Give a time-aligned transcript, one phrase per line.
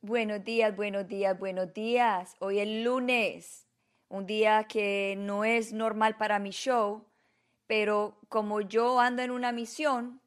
[0.00, 2.36] Buenos días, buenos días, buenos días.
[2.40, 3.66] Hoy es lunes,
[4.08, 7.04] un día que no es normal para mi show,
[7.66, 10.20] pero como yo ando en una misión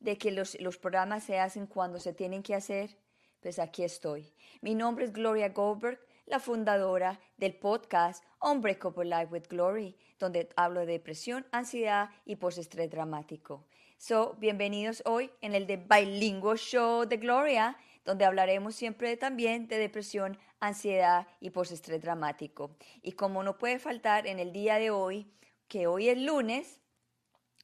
[0.00, 2.96] de que los, los programas se hacen cuando se tienen que hacer,
[3.40, 4.32] pues aquí estoy.
[4.60, 5.98] Mi nombre es Gloria Goldberg,
[6.28, 12.90] la fundadora del podcast Unbreakable Life with Glory, donde hablo de depresión, ansiedad y postestrés
[12.90, 13.66] dramático.
[13.96, 17.76] So, bienvenidos hoy en el de Bilingüe Show de Gloria
[18.08, 22.74] donde hablaremos siempre también de depresión, ansiedad y postestrés dramático.
[23.02, 25.30] Y como no puede faltar en el día de hoy,
[25.68, 26.80] que hoy es lunes,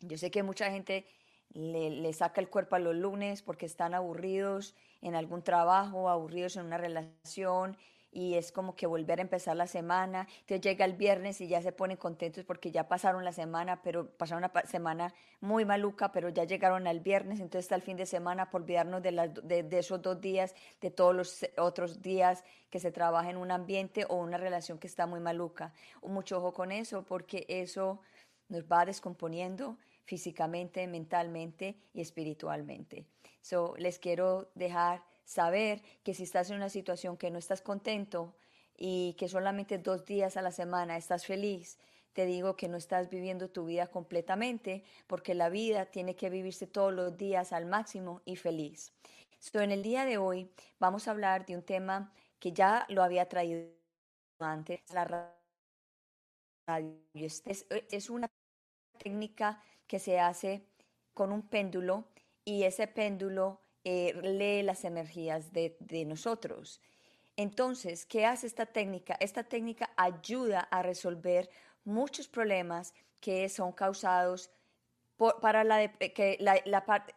[0.01, 1.07] yo sé que mucha gente
[1.49, 6.57] le, le, saca el cuerpo a los lunes porque están aburridos en algún trabajo, aburridos
[6.57, 7.79] en una relación
[8.15, 10.29] y es como que volver a empezar la semana.
[10.41, 14.09] Entonces llega el viernes y ya se ponen contentos porque ya pasaron la semana, pero
[14.09, 18.07] pasaron una semana muy maluca, pero ya llegaron al viernes, entonces está el fin de
[18.07, 19.11] semana por olvidarnos de,
[19.43, 24.07] de, esos dos días, de todos los otros días que se trabaja en un ambiente
[24.09, 25.73] o una relación que está muy maluca.
[26.03, 28.01] Mucho ojo con eso porque eso
[28.49, 33.07] nos va descomponiendo físicamente, mentalmente y espiritualmente.
[33.41, 38.35] So, les quiero dejar saber que si estás en una situación que no estás contento
[38.77, 41.79] y que solamente dos días a la semana estás feliz,
[42.13, 46.67] te digo que no estás viviendo tu vida completamente porque la vida tiene que vivirse
[46.67, 48.93] todos los días al máximo y feliz.
[49.41, 53.03] So, en el día de hoy vamos a hablar de un tema que ya lo
[53.03, 53.69] había traído
[54.39, 55.31] antes, la radio.
[57.15, 58.31] Es, una
[58.99, 60.67] técnica que se hace
[61.13, 62.09] con un péndulo
[62.45, 66.81] y ese péndulo eh, lee las energías de, nosotros.
[67.37, 69.17] Entonces, ¿qué hace esta técnica?
[69.21, 71.51] Esta técnica ayuda a resolver
[71.85, 74.51] muchos problemas que son causados
[75.17, 76.63] por, para la, que, la,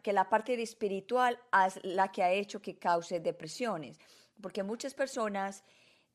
[0.02, 3.98] que la parte espiritual es la que ha hecho que cause depresiones.
[4.40, 5.64] Porque muchas personas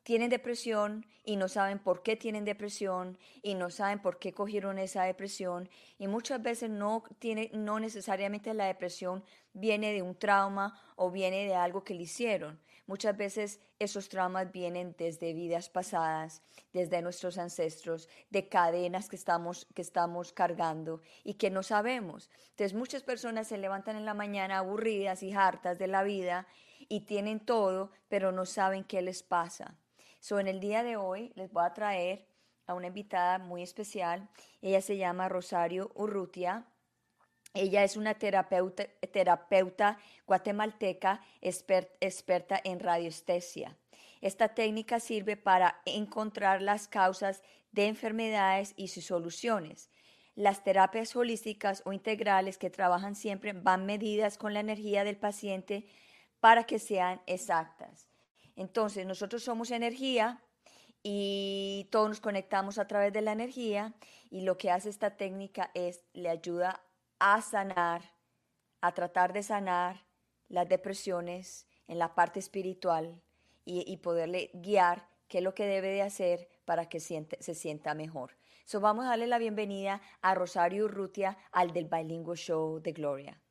[0.04, 4.78] tienen depresión y no saben por qué tienen depresión y no saben por qué cogieron
[4.78, 10.78] esa depresión y muchas veces no tiene no necesariamente la depresión viene de un trauma
[10.96, 12.60] o viene de algo que le hicieron.
[12.86, 16.42] Muchas veces esos traumas vienen desde vidas pasadas,
[16.74, 22.30] desde nuestros ancestros, de cadenas que estamos, que estamos cargando y que no sabemos.
[22.50, 26.46] Entonces muchas personas se levantan en la mañana aburridas y hartas de la vida
[26.78, 29.78] y tienen todo, pero no saben qué les pasa.
[30.24, 32.26] So, en el día de hoy les voy a traer
[32.66, 34.26] a una invitada muy especial.
[34.62, 36.64] Ella se llama Rosario Urrutia.
[37.52, 43.76] Ella es una terapeuta, terapeuta guatemalteca experta en radioestesia.
[44.22, 47.42] Esta técnica sirve para encontrar las causas
[47.72, 49.90] de enfermedades y sus soluciones.
[50.36, 55.86] Las terapias holísticas o integrales que trabajan siempre van medidas con la energía del paciente
[56.40, 58.13] para que sean exactas.
[58.56, 60.42] Entonces, nosotros somos energía
[61.02, 63.94] y todos nos conectamos a través de la energía
[64.30, 66.80] y lo que hace esta técnica es le ayuda
[67.18, 68.02] a sanar,
[68.80, 70.06] a tratar de sanar
[70.48, 73.20] las depresiones en la parte espiritual
[73.66, 78.32] y, poderle guiar qué es lo que debe de hacer para que se sienta mejor.
[78.66, 83.43] So vamos a darle la bienvenida a Rosario Urrutia al del Bilingual Show de Gloria.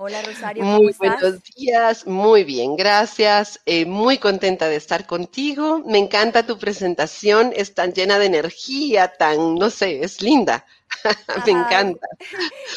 [0.00, 3.60] Hola Rosario, ¿cómo muy buenos días, muy bien, gracias.
[3.66, 5.82] Eh, muy contenta de estar contigo.
[5.84, 10.64] Me encanta tu presentación, es tan llena de energía, tan, no sé, es linda.
[11.44, 12.06] Me encanta.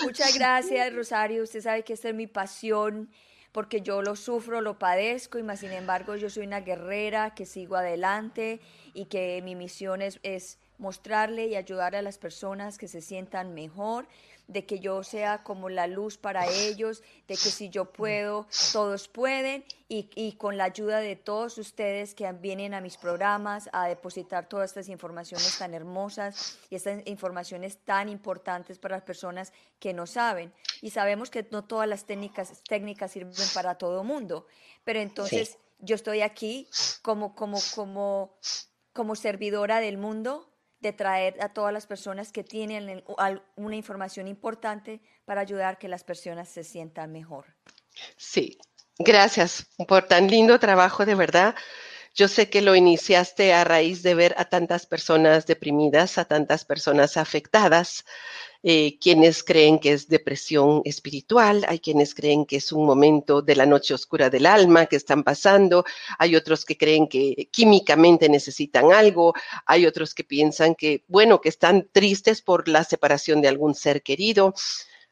[0.02, 1.44] Muchas gracias, Rosario.
[1.44, 3.12] Usted sabe que esta es mi pasión
[3.52, 7.46] porque yo lo sufro, lo padezco y más sin embargo yo soy una guerrera que
[7.46, 8.62] sigo adelante
[8.96, 13.54] y que mi misión es, es mostrarle y ayudar a las personas que se sientan
[13.54, 14.08] mejor
[14.52, 19.08] de que yo sea como la luz para ellos, de que si yo puedo, todos
[19.08, 24.48] pueden, y, con la ayuda de todos ustedes que vienen a mis programas a depositar
[24.48, 30.06] todas estas informaciones tan hermosas y estas informaciones tan importantes para las personas que no
[30.06, 30.54] saben.
[30.82, 34.48] Y sabemos que no todas las técnicas, técnicas sirven para todo mundo,
[34.84, 36.68] pero entonces yo estoy aquí
[37.02, 38.38] como, como, como,
[38.94, 40.51] como servidora del mundo
[40.82, 43.04] de traer a todas las personas que tienen
[43.56, 47.46] una información importante para ayudar a que las personas se sientan mejor.
[48.18, 48.58] Sí,
[48.98, 51.56] gracias por tan lindo trabajo, de verdad.
[52.14, 56.66] Yo sé que lo iniciaste a raíz de ver a tantas personas deprimidas, a tantas
[56.66, 58.04] personas afectadas,
[58.64, 63.56] eh, quienes creen que es depresión espiritual, hay quienes creen que es un momento de
[63.56, 65.86] la noche oscura del alma que están pasando,
[66.20, 69.34] hay otros que creen que químicamente necesitan algo,
[69.66, 74.04] hay otros que piensan que, bueno, que están tristes por la separación de algún ser
[74.04, 74.54] querido,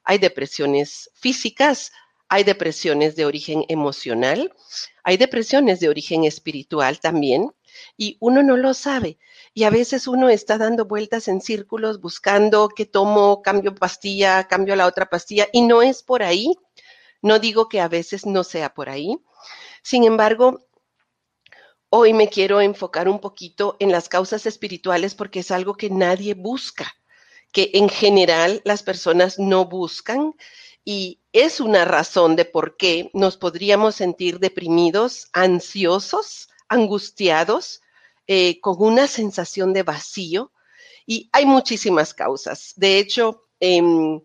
[0.04, 1.92] hay depresiones físicas,
[2.30, 4.54] hay depresiones de origen emocional,
[5.04, 7.52] hay depresiones de origen espiritual también,
[7.98, 9.18] y uno no lo sabe.
[9.54, 14.76] Y a veces uno está dando vueltas en círculos buscando que tomo, cambio pastilla, cambio
[14.76, 16.54] la otra pastilla, y no es por ahí.
[17.22, 19.18] No digo que a veces no sea por ahí.
[19.82, 20.68] Sin embargo,
[21.90, 26.36] hoy me quiero enfocar un poquito en las causas espirituales porque es algo que nadie
[26.36, 26.94] busca,
[27.52, 30.36] que en general las personas no buscan
[30.91, 37.81] y es una razón de por qué nos podríamos sentir deprimidos, ansiosos, angustiados,
[38.25, 40.51] eh, con una sensación de vacío.
[41.06, 42.74] Y hay muchísimas causas.
[42.75, 44.19] De hecho, em,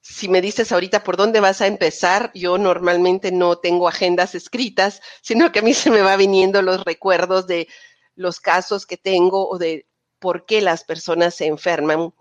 [0.00, 5.02] si me dices ahorita por dónde vas a empezar, yo normalmente no tengo agendas escritas,
[5.22, 7.68] sino que a mí se me va viniendo los recuerdos de
[8.16, 9.86] los casos que tengo o de
[10.18, 12.12] por qué las personas se enferman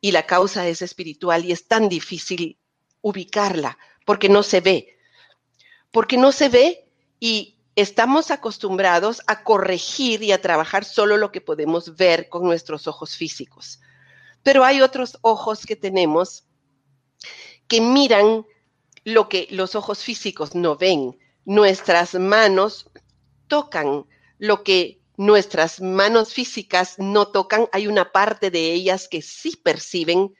[0.00, 2.60] y la causa es espiritual y es tan difícil
[3.00, 4.98] ubicarla porque no se ve.
[5.90, 6.88] Porque no se ve
[7.20, 12.86] y estamos acostumbrados a corregir y a trabajar solo lo que podemos ver con nuestros
[12.86, 13.80] ojos físicos.
[14.42, 16.44] Pero hay otros ojos que tenemos
[17.66, 18.46] que miran
[19.04, 21.18] lo que los ojos físicos no ven.
[21.44, 22.90] Nuestras manos
[23.46, 24.06] tocan
[24.38, 27.68] lo que nuestras manos físicas no tocan.
[27.72, 30.34] Hay una parte de ellas que sí perciben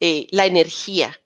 [0.00, 1.20] eh, la energía.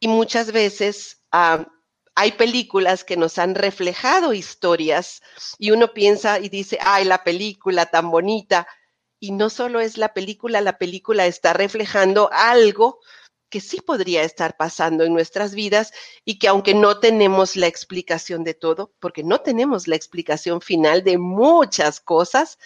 [0.00, 1.66] Y muchas veces ah,
[2.14, 5.22] hay películas que nos han reflejado historias
[5.58, 8.66] y uno piensa y dice, ay, la película tan bonita.
[9.18, 13.00] Y no solo es la película, la película está reflejando algo
[13.50, 15.92] que sí podría estar pasando en nuestras vidas
[16.24, 21.04] y que aunque no tenemos la explicación de todo, porque no tenemos la explicación final
[21.04, 22.58] de muchas cosas,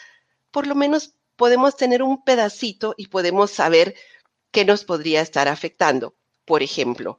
[0.50, 3.96] por lo menos podemos tener un pedacito y podemos saber
[4.52, 6.14] qué nos podría estar afectando.
[6.44, 7.18] Por ejemplo,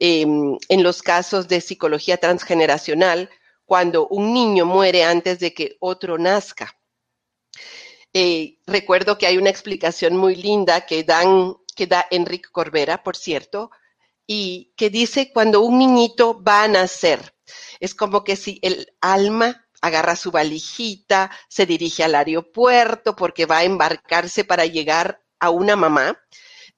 [0.00, 3.30] Em, en los casos de psicología transgeneracional,
[3.64, 6.72] cuando un niño muere antes de que otro nazca.
[8.12, 13.16] Eh, recuerdo que hay una explicación muy linda que, dan, que da Enrique Corbera, por
[13.16, 13.70] cierto,
[14.26, 17.34] y que dice cuando un niñito va a nacer,
[17.80, 23.58] es como que si el alma agarra su valijita, se dirige al aeropuerto porque va
[23.58, 26.20] a embarcarse para llegar a una mamá,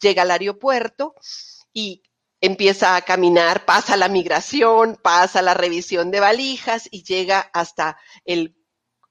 [0.00, 1.14] llega al aeropuerto
[1.72, 2.02] y
[2.40, 8.56] empieza a caminar, pasa la migración, pasa la revisión de valijas y llega hasta el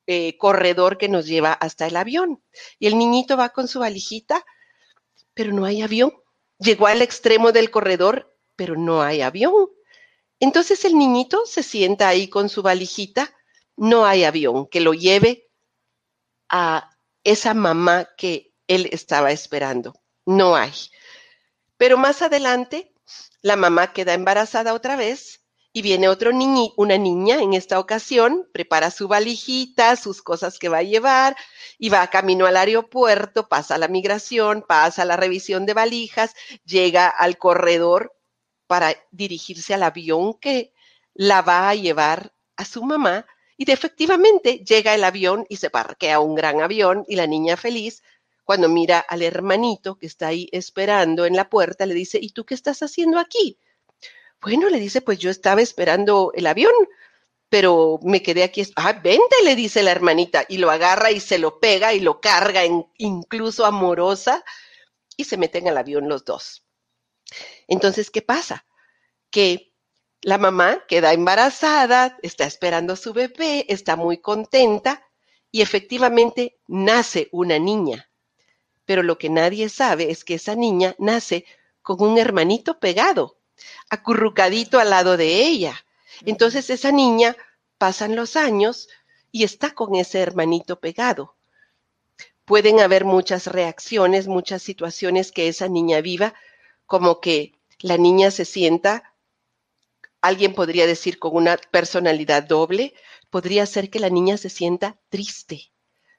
[0.07, 2.43] eh, corredor que nos lleva hasta el avión.
[2.79, 4.43] Y el niñito va con su valijita,
[5.33, 6.11] pero no hay avión.
[6.57, 9.69] Llegó al extremo del corredor, pero no hay avión.
[10.39, 13.33] Entonces el niñito se sienta ahí con su valijita,
[13.75, 15.49] no hay avión que lo lleve
[16.49, 16.89] a
[17.23, 19.93] esa mamá que él estaba esperando.
[20.25, 20.71] No hay.
[21.79, 22.93] Pero más adelante
[23.41, 28.49] la mamá queda embarazada otra vez y viene otro niño, una niña en esta ocasión,
[28.51, 31.37] prepara su valijita, sus cosas que va a llevar
[31.77, 36.35] y va camino al aeropuerto, pasa la migración, pasa la revisión de valijas,
[36.65, 38.13] llega al corredor
[38.67, 40.73] para dirigirse al avión que
[41.13, 46.19] la va a llevar a su mamá y efectivamente llega el avión y se parquea
[46.19, 48.03] un gran avión y la niña feliz
[48.49, 52.47] cuando mira al hermanito que está ahí esperando en la puerta, le dice, ¿y tú
[52.47, 53.59] qué estás haciendo aquí?
[54.41, 56.73] Bueno, le dice, pues yo estaba esperando el avión,
[57.47, 58.63] pero me quedé aquí.
[58.75, 62.21] Ah, vente, le dice la hermanita, y lo agarra y se lo pega y lo
[62.21, 62.61] carga,
[62.97, 64.43] incluso amorosa,
[65.15, 66.65] y se meten al avión los dos.
[67.67, 68.65] Entonces, ¿qué pasa?
[69.29, 69.75] Que
[70.23, 75.07] la mamá queda embarazada, está esperando a su bebé, está muy contenta,
[75.51, 78.08] y efectivamente nace una niña
[78.89, 81.45] pero lo que nadie sabe es que esa niña nace
[81.83, 83.37] con un hermanito pegado,
[83.87, 85.85] acurrucadito al lado de ella.
[86.25, 87.37] Entonces esa niña
[87.77, 88.89] pasan los años
[89.31, 91.35] y está con ese hermanito pegado.
[92.45, 96.33] Pueden haber muchas reacciones, muchas situaciones que esa niña viva,
[96.87, 99.13] como que la niña se sienta,
[100.19, 102.95] alguien podría decir con una personalidad doble,
[103.29, 105.71] podría ser que la niña se sienta triste.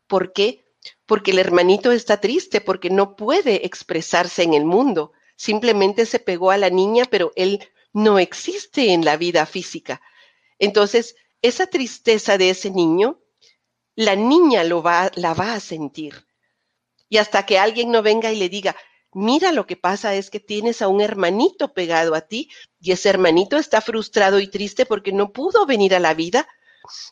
[0.07, 0.70] ¿Por qué?
[1.07, 5.13] Porque el hermanito está triste, porque no puede expresarse en el mundo.
[5.37, 10.01] Simplemente se pegó a la niña, pero él no existe en la vida física.
[10.59, 13.21] Entonces, esa tristeza de ese niño
[14.01, 16.27] la niña la va a sentir.
[17.09, 18.75] Y hasta que alguien no venga y le diga,
[19.13, 22.49] mira, lo que pasa es que tienes a un hermanito pegado a ti
[22.81, 26.49] y ese hermanito está frustrado y triste porque no pudo venir a la vida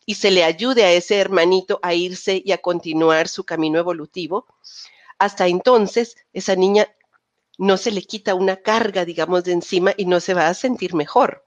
[0.07, 4.47] y se le ayude a ese hermanito a irse y a continuar su camino evolutivo.
[5.19, 6.89] Hasta entonces, esa niña
[7.59, 10.95] no se le quita una carga, digamos, de encima y no se va a sentir
[10.95, 11.45] mejor.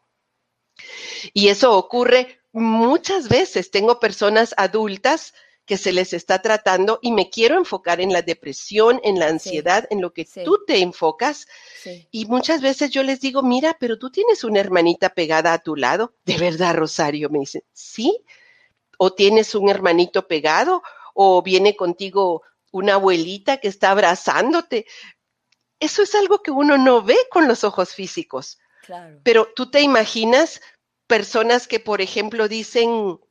[1.33, 3.71] Y eso ocurre muchas veces.
[3.71, 5.33] Tengo personas adultas
[5.71, 9.87] que se les está tratando y me quiero enfocar en la depresión, en la ansiedad,
[9.89, 11.47] en lo que tú te enfocas.
[12.11, 15.77] Y muchas veces yo les digo, mira, pero tú tienes una hermanita pegada a tu
[15.77, 16.13] lado.
[16.25, 18.21] De verdad, Rosario, me dicen, sí.
[18.97, 24.85] O tienes un hermanito pegado, o viene contigo una abuelita que está abrazándote.
[25.79, 28.59] Eso es algo que uno no ve con los ojos físicos.
[29.23, 30.59] Pero tú te imaginas
[31.07, 33.21] personas que, por ejemplo, dicen,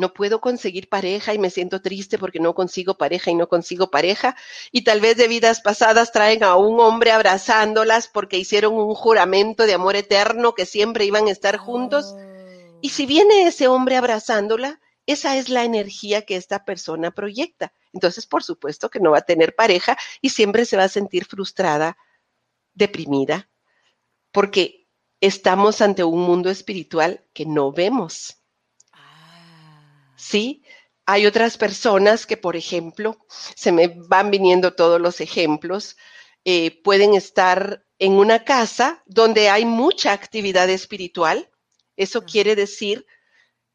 [0.00, 3.90] no puedo conseguir pareja y me siento triste porque no consigo pareja y no consigo
[3.90, 4.34] pareja.
[4.72, 9.66] Y tal vez de vidas pasadas traen a un hombre abrazándolas porque hicieron un juramento
[9.66, 12.14] de amor eterno que siempre iban a estar juntos.
[12.80, 17.74] Y si viene ese hombre abrazándola, esa es la energía que esta persona proyecta.
[17.92, 21.26] Entonces, por supuesto que no va a tener pareja y siempre se va a sentir
[21.26, 21.98] frustrada,
[22.72, 23.50] deprimida,
[24.32, 24.88] porque
[25.20, 28.39] estamos ante un mundo espiritual que no vemos.
[30.20, 30.62] ¿Sí?
[31.06, 33.18] Hay otras personas que, por ejemplo,
[33.56, 35.96] se me van viniendo todos los ejemplos,
[36.44, 41.50] eh, pueden estar en una casa donde hay mucha actividad espiritual.
[41.96, 43.06] Eso quiere decir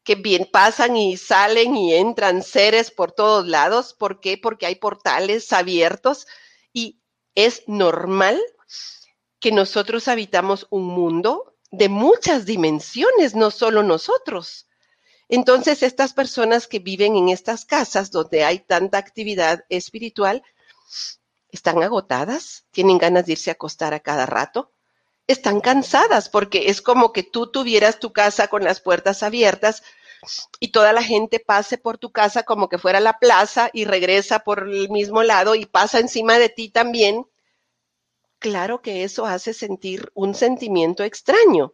[0.02, 3.92] que bien pasan y salen y entran seres por todos lados.
[3.92, 4.38] ¿Por qué?
[4.38, 6.26] Porque hay portales abiertos
[6.72, 7.00] y
[7.34, 8.40] es normal
[9.40, 14.65] que nosotros habitamos un mundo de muchas dimensiones, no solo nosotros.
[15.28, 20.42] Entonces, estas personas que viven en estas casas donde hay tanta actividad espiritual,
[21.50, 24.72] están agotadas, tienen ganas de irse a acostar a cada rato,
[25.26, 29.82] están cansadas porque es como que tú tuvieras tu casa con las puertas abiertas
[30.60, 34.40] y toda la gente pase por tu casa como que fuera la plaza y regresa
[34.40, 37.26] por el mismo lado y pasa encima de ti también.
[38.38, 41.72] Claro que eso hace sentir un sentimiento extraño.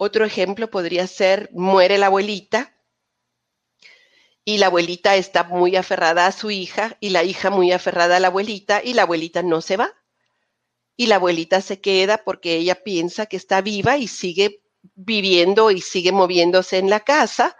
[0.00, 2.72] Otro ejemplo podría ser, muere la abuelita
[4.44, 8.20] y la abuelita está muy aferrada a su hija y la hija muy aferrada a
[8.20, 9.92] la abuelita y la abuelita no se va.
[10.96, 14.62] Y la abuelita se queda porque ella piensa que está viva y sigue
[14.94, 17.56] viviendo y sigue moviéndose en la casa.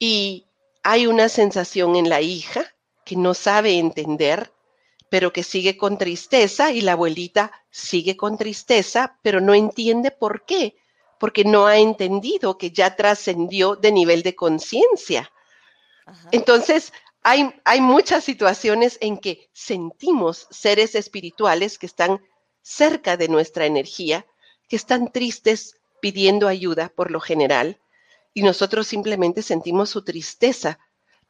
[0.00, 0.48] Y
[0.82, 4.52] hay una sensación en la hija que no sabe entender,
[5.08, 10.44] pero que sigue con tristeza y la abuelita sigue con tristeza, pero no entiende por
[10.44, 10.74] qué
[11.18, 15.30] porque no ha entendido que ya trascendió de nivel de conciencia.
[16.30, 16.92] Entonces,
[17.22, 22.20] hay, hay muchas situaciones en que sentimos seres espirituales que están
[22.62, 24.26] cerca de nuestra energía,
[24.68, 27.80] que están tristes pidiendo ayuda por lo general,
[28.34, 30.78] y nosotros simplemente sentimos su tristeza,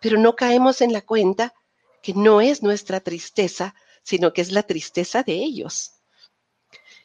[0.00, 1.54] pero no caemos en la cuenta
[2.02, 5.92] que no es nuestra tristeza, sino que es la tristeza de ellos.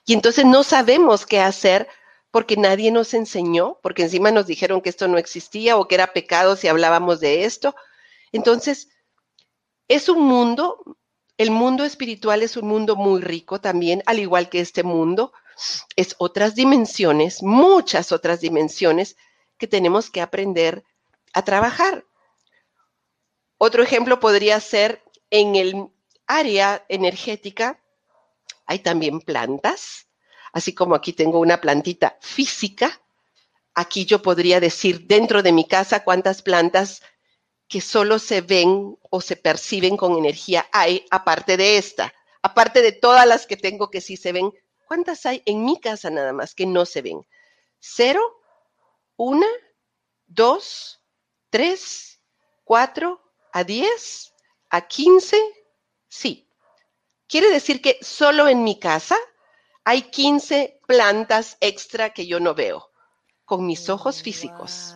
[0.05, 1.87] Y entonces no sabemos qué hacer
[2.31, 6.13] porque nadie nos enseñó, porque encima nos dijeron que esto no existía o que era
[6.13, 7.75] pecado si hablábamos de esto.
[8.31, 8.89] Entonces,
[9.89, 10.97] es un mundo,
[11.37, 15.33] el mundo espiritual es un mundo muy rico también, al igual que este mundo.
[15.97, 19.17] Es otras dimensiones, muchas otras dimensiones
[19.57, 20.85] que tenemos que aprender
[21.33, 22.05] a trabajar.
[23.57, 25.87] Otro ejemplo podría ser en el
[26.25, 27.83] área energética,
[28.65, 30.07] hay también plantas
[30.51, 33.01] así como aquí tengo una plantita física,
[33.73, 37.01] aquí yo podría decir dentro de mi casa cuántas plantas
[37.67, 42.91] que solo se ven o se perciben con energía hay, aparte de esta, aparte de
[42.91, 44.51] todas las que tengo que sí se ven,
[44.87, 47.25] ¿cuántas hay en mi casa nada más que no se ven?
[47.79, 48.21] Cero,
[49.15, 49.47] una,
[50.27, 51.01] dos,
[51.49, 52.19] tres,
[52.65, 53.21] cuatro,
[53.53, 54.33] a diez,
[54.69, 55.39] a quince,
[56.07, 56.47] sí.
[57.27, 59.17] Quiere decir que solo en mi casa
[59.91, 62.89] hay 15 plantas extra que yo no veo
[63.43, 64.95] con mis ojos físicos.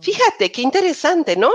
[0.00, 1.50] Fíjate, qué interesante, ¿no?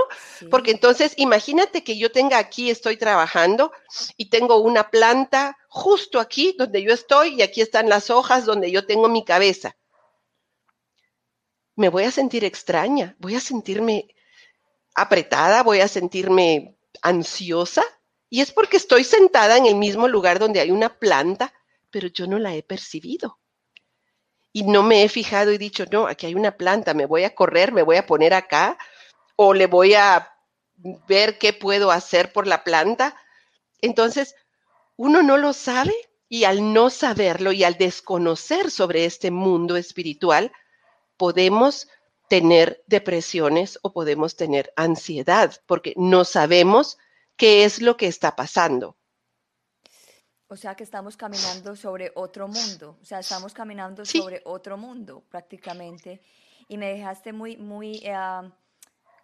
[0.50, 3.72] Porque entonces imagínate que yo tenga aquí, estoy trabajando
[4.18, 8.70] y tengo una planta justo aquí donde yo estoy y aquí están las hojas donde
[8.70, 9.74] yo tengo mi cabeza.
[11.74, 14.14] Me voy a sentir extraña, voy a sentirme
[14.94, 17.84] apretada, voy a sentirme ansiosa
[18.28, 21.54] y es porque estoy sentada en el mismo lugar donde hay una planta
[21.92, 23.38] pero yo no la he percibido.
[24.52, 27.34] y no me he fijado y dicho, no, aquí hay una planta, me voy a
[27.34, 28.76] correr, me voy a poner acá
[29.36, 30.30] o le voy a
[31.08, 33.16] ver qué puedo hacer por la planta.
[33.80, 34.34] Entonces,
[34.96, 35.94] uno no lo sabe
[36.28, 40.52] y al no saberlo y al desconocer sobre este mundo espiritual,
[41.16, 41.88] podemos
[42.28, 46.98] tener depresiones o podemos tener ansiedad porque no sabemos
[47.36, 48.96] qué es lo que está pasando.
[50.52, 55.24] O sea que estamos caminando sobre otro mundo, o sea, estamos caminando sobre otro mundo
[55.30, 56.20] prácticamente.
[56.68, 58.50] Y me dejaste muy, muy, eh,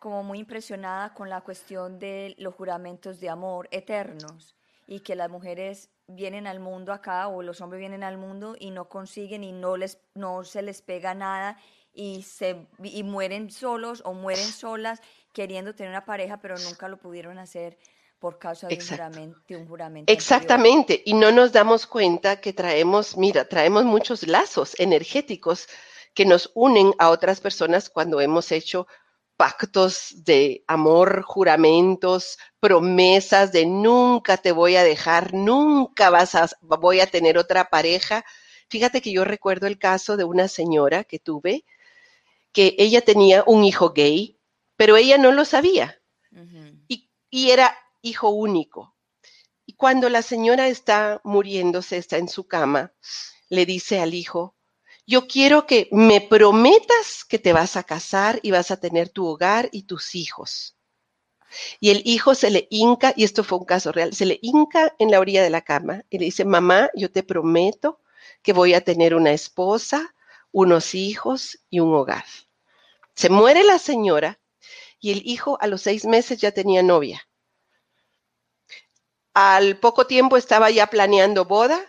[0.01, 4.57] como muy impresionada con la cuestión de los juramentos de amor eternos
[4.87, 8.71] y que las mujeres vienen al mundo acá o los hombres vienen al mundo y
[8.71, 11.59] no consiguen y no les no se les pega nada
[11.93, 15.03] y se y mueren solos o mueren solas
[15.35, 17.77] queriendo tener una pareja pero nunca lo pudieron hacer
[18.19, 18.77] por causa de
[19.57, 20.13] un juramento.
[20.13, 25.69] Exactamente, y no nos damos cuenta que traemos, mira, traemos muchos lazos energéticos
[26.15, 28.87] que nos unen a otras personas cuando hemos hecho
[29.37, 36.99] pactos de amor, juramentos, promesas de nunca te voy a dejar, nunca vas a, voy
[36.99, 38.25] a tener otra pareja.
[38.69, 41.65] Fíjate que yo recuerdo el caso de una señora que tuve,
[42.53, 44.41] que ella tenía un hijo gay,
[44.77, 46.01] pero ella no lo sabía.
[46.89, 48.95] y, y era hijo único.
[49.67, 52.93] Y cuando la señora está muriéndose, está en su cama,
[53.49, 54.57] le dice al hijo,
[55.07, 59.27] yo quiero que me prometas que te vas a casar y vas a tener tu
[59.27, 60.77] hogar y tus hijos.
[61.81, 64.95] Y el hijo se le hinca, y esto fue un caso real, se le hinca
[64.99, 68.01] en la orilla de la cama y le dice, mamá, yo te prometo
[68.43, 70.15] que voy a tener una esposa,
[70.53, 72.25] unos hijos y un hogar.
[73.15, 74.41] Se muere la señora
[75.01, 77.28] y el hijo a los seis meses ya tenía novia.
[79.35, 81.81] Al poco tiempo estaba ya planeando boda.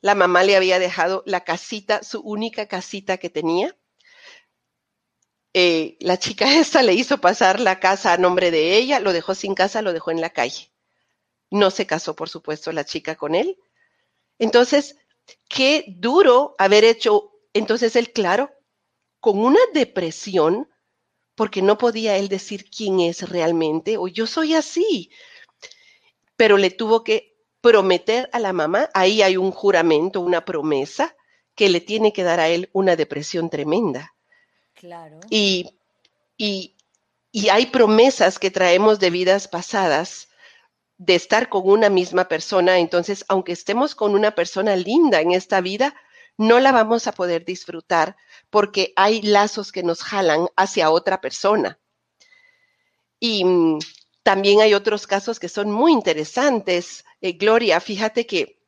[0.00, 3.76] La mamá le había dejado la casita, su única casita que tenía.
[5.52, 9.34] Eh, la chica esta le hizo pasar la casa a nombre de ella, lo dejó
[9.34, 10.72] sin casa, lo dejó en la calle.
[11.50, 13.58] No se casó, por supuesto, la chica con él.
[14.38, 14.96] Entonces,
[15.48, 18.50] qué duro haber hecho, entonces él, claro,
[19.20, 20.68] con una depresión,
[21.34, 25.10] porque no podía él decir quién es realmente, o yo soy así,
[26.40, 31.14] pero le tuvo que prometer a la mamá, ahí hay un juramento, una promesa
[31.54, 34.14] que le tiene que dar a él una depresión tremenda.
[34.72, 35.20] Claro.
[35.28, 35.78] Y,
[36.38, 36.78] y,
[37.30, 40.30] y hay promesas que traemos de vidas pasadas
[40.96, 45.60] de estar con una misma persona, entonces aunque estemos con una persona linda en esta
[45.60, 45.94] vida,
[46.38, 48.16] no la vamos a poder disfrutar
[48.48, 51.78] porque hay lazos que nos jalan hacia otra persona.
[53.18, 53.78] Y mm,
[54.22, 57.04] también hay otros casos que son muy interesantes.
[57.20, 58.60] Eh, Gloria, fíjate que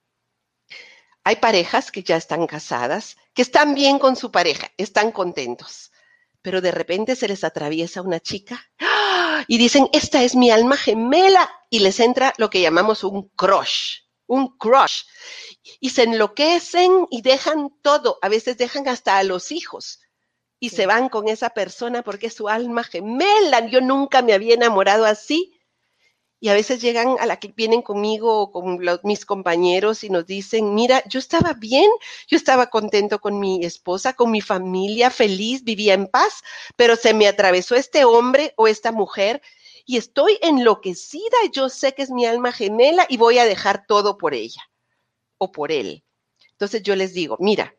[1.24, 5.92] hay parejas que ya están casadas, que están bien con su pareja, están contentos,
[6.40, 9.44] pero de repente se les atraviesa una chica ¡ah!
[9.46, 14.00] y dicen, esta es mi alma gemela, y les entra lo que llamamos un crush,
[14.26, 15.04] un crush,
[15.80, 20.01] y se enloquecen y dejan todo, a veces dejan hasta a los hijos
[20.62, 23.66] y se van con esa persona porque es su alma gemela.
[23.66, 25.59] Yo nunca me había enamorado así.
[26.38, 30.25] Y a veces llegan a la que vienen conmigo o con mis compañeros y nos
[30.25, 31.90] dicen, mira, yo estaba bien,
[32.29, 36.44] yo estaba contento con mi esposa, con mi familia, feliz, vivía en paz,
[36.77, 39.42] pero se me atravesó este hombre o esta mujer
[39.85, 44.16] y estoy enloquecida, yo sé que es mi alma gemela y voy a dejar todo
[44.16, 44.62] por ella
[45.38, 46.05] o por él.
[46.53, 47.75] Entonces yo les digo, mira,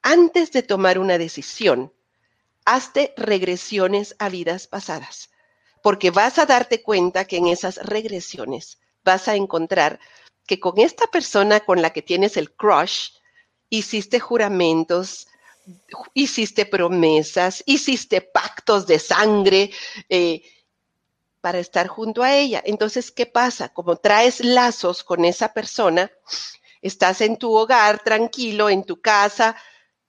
[0.00, 1.92] antes de tomar una decisión,
[2.66, 5.30] hazte regresiones a vidas pasadas,
[5.82, 9.98] porque vas a darte cuenta que en esas regresiones vas a encontrar
[10.46, 13.10] que con esta persona con la que tienes el crush,
[13.70, 15.28] hiciste juramentos,
[16.14, 19.70] hiciste promesas, hiciste pactos de sangre
[20.08, 20.42] eh,
[21.40, 22.62] para estar junto a ella.
[22.64, 23.68] Entonces, ¿qué pasa?
[23.72, 26.10] Como traes lazos con esa persona,
[26.82, 29.56] estás en tu hogar tranquilo, en tu casa,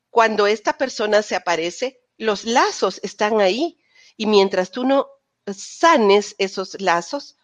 [0.10, 3.78] cuando esta persona se aparece, los lazos están ahí
[4.16, 5.08] y mientras tú no
[5.46, 7.38] sanes esos lazos,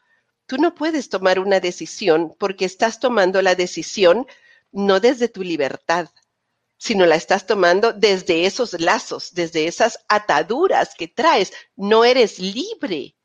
[0.45, 4.27] tú no puedes tomar una decisión porque estás tomando la decisión
[4.71, 6.09] no desde tu libertad,
[6.77, 11.53] sino la estás tomando desde esos lazos, desde esas ataduras que traes.
[11.75, 13.15] No eres libre,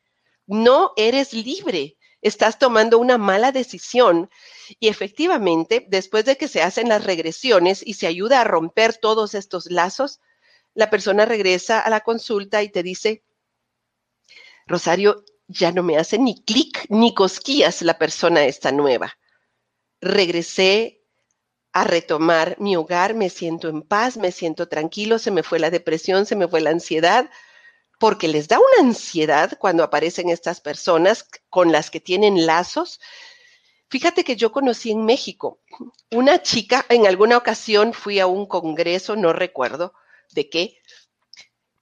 [0.46, 1.96] no eres libre.
[2.20, 4.28] Estás tomando una mala decisión
[4.78, 9.34] y efectivamente, después de que se hacen las regresiones y se ayuda a romper todos
[9.34, 10.20] estos lazos,
[10.78, 13.24] la persona regresa a la consulta y te dice,
[14.64, 19.18] Rosario, ya no me hace ni clic ni cosquillas la persona esta nueva.
[20.00, 21.02] Regresé
[21.72, 25.70] a retomar mi hogar, me siento en paz, me siento tranquilo, se me fue la
[25.70, 27.28] depresión, se me fue la ansiedad,
[27.98, 33.00] porque les da una ansiedad cuando aparecen estas personas con las que tienen lazos.
[33.90, 35.58] Fíjate que yo conocí en México
[36.12, 39.92] una chica, en alguna ocasión fui a un congreso, no recuerdo
[40.32, 40.78] de qué,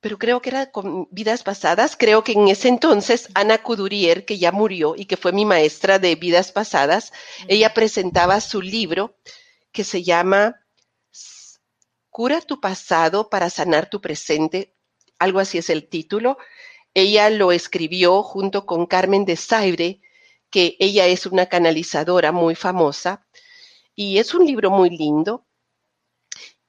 [0.00, 1.96] pero creo que era con vidas pasadas.
[1.96, 5.98] Creo que en ese entonces Ana Coudurier, que ya murió y que fue mi maestra
[5.98, 7.12] de vidas pasadas,
[7.48, 9.16] ella presentaba su libro
[9.72, 10.60] que se llama
[12.08, 14.74] Cura tu pasado para sanar tu presente,
[15.18, 16.38] algo así es el título.
[16.94, 20.00] Ella lo escribió junto con Carmen de Sabre,
[20.50, 23.26] que ella es una canalizadora muy famosa,
[23.94, 25.46] y es un libro muy lindo.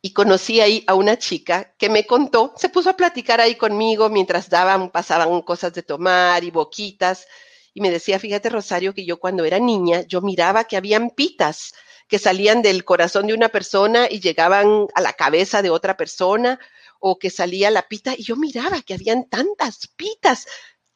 [0.01, 4.09] Y conocí ahí a una chica que me contó, se puso a platicar ahí conmigo
[4.09, 7.27] mientras daban, pasaban cosas de tomar y boquitas,
[7.73, 11.73] y me decía, fíjate Rosario, que yo cuando era niña, yo miraba que habían pitas
[12.07, 16.59] que salían del corazón de una persona y llegaban a la cabeza de otra persona,
[16.99, 20.47] o que salía la pita, y yo miraba que habían tantas pitas,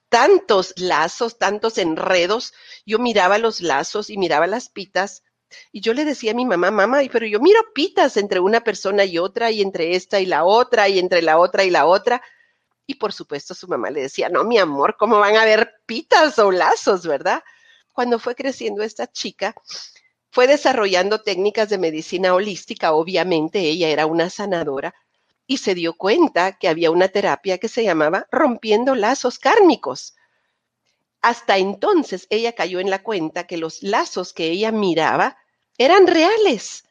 [0.09, 2.53] tantos lazos, tantos enredos.
[2.85, 5.23] Yo miraba los lazos y miraba las pitas,
[5.71, 9.05] y yo le decía a mi mamá, mamá, pero yo miro pitas entre una persona
[9.05, 12.21] y otra, y entre esta y la otra, y entre la otra y la otra.
[12.85, 16.39] Y por supuesto su mamá le decía, no, mi amor, ¿cómo van a haber pitas
[16.39, 17.43] o lazos, verdad?
[17.93, 19.55] Cuando fue creciendo esta chica,
[20.31, 24.93] fue desarrollando técnicas de medicina holística, obviamente ella era una sanadora,
[25.45, 30.15] y se dio cuenta que había una terapia que se llamaba rompiendo lazos kármicos.
[31.21, 35.37] Hasta entonces ella cayó en la cuenta que los lazos que ella miraba
[35.83, 36.83] eran reales.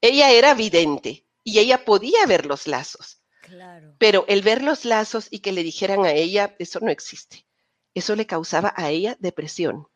[0.00, 3.22] Ella era vidente y ella podía ver los lazos.
[3.98, 7.46] Pero el ver los lazos y que le dijeran a ella, eso no existe.
[7.94, 9.86] Eso le causaba a ella depresión.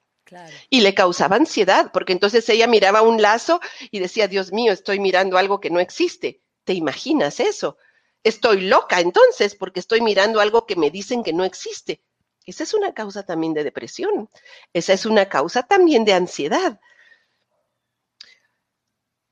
[0.70, 4.98] Y le causaba ansiedad, porque entonces ella miraba un lazo y decía, Dios mío, estoy
[4.98, 6.42] mirando algo que no existe.
[6.64, 7.78] ¿Te imaginas eso?
[8.24, 12.02] Estoy loca entonces porque estoy mirando algo que me dicen que no existe.
[12.44, 14.28] Esa es una causa también de depresión.
[14.72, 16.80] Esa es una causa también de ansiedad.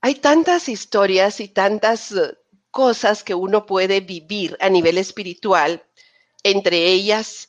[0.05, 2.37] Hay tantas historias y tantas eh,
[2.71, 5.83] cosas que uno puede vivir a nivel espiritual,
[6.43, 7.49] entre ellas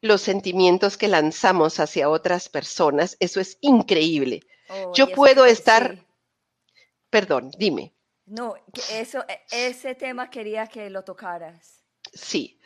[0.00, 4.40] los sentimientos que lanzamos hacia otras personas, eso es increíble.
[4.70, 5.98] Oh, Yo puedo estar,
[7.10, 7.92] perdón, dime.
[8.24, 8.54] No,
[8.90, 11.84] eso, e, ese tema quería que lo tocaras.
[12.14, 12.58] Sí.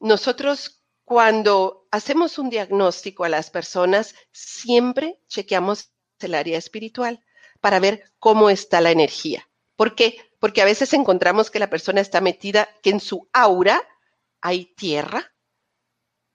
[0.00, 7.18] nosotros cuando hacemos un diagnóstico a las personas, siempre chequeamos el área espiritual
[7.62, 9.48] para ver cómo está la energía.
[9.76, 10.18] ¿Por qué?
[10.38, 13.80] Porque a veces encontramos que la persona está metida, que en su aura
[14.42, 15.32] hay tierra,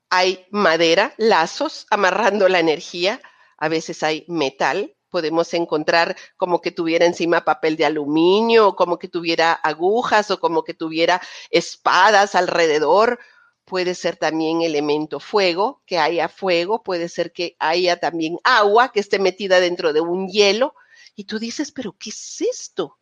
[0.09, 3.21] hay madera, lazos amarrando la energía,
[3.57, 9.07] a veces hay metal, podemos encontrar como que tuviera encima papel de aluminio, como que
[9.07, 13.19] tuviera agujas, o como que tuviera espadas alrededor.
[13.65, 19.01] Puede ser también elemento fuego, que haya fuego, puede ser que haya también agua que
[19.01, 20.73] esté metida dentro de un hielo.
[21.17, 22.97] Y tú dices, pero ¿qué es esto?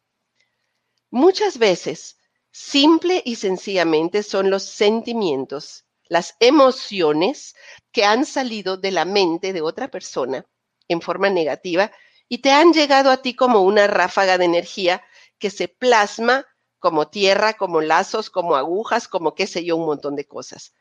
[1.11, 2.17] Muchas veces,
[2.49, 7.55] simple y sencillamente son los sentimientos las emociones
[7.91, 10.45] que han salido de la mente de otra persona
[10.87, 11.91] en forma negativa
[12.27, 15.03] y te han llegado a ti como una ráfaga de energía
[15.37, 16.45] que se plasma
[16.79, 20.73] como tierra, como lazos, como agujas, como qué sé yo, un montón de cosas.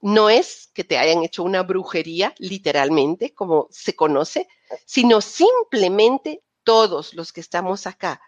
[0.00, 4.48] No es que te hayan hecho una brujería, literalmente, como se conoce,
[4.84, 8.20] sino simplemente todos los que estamos acá,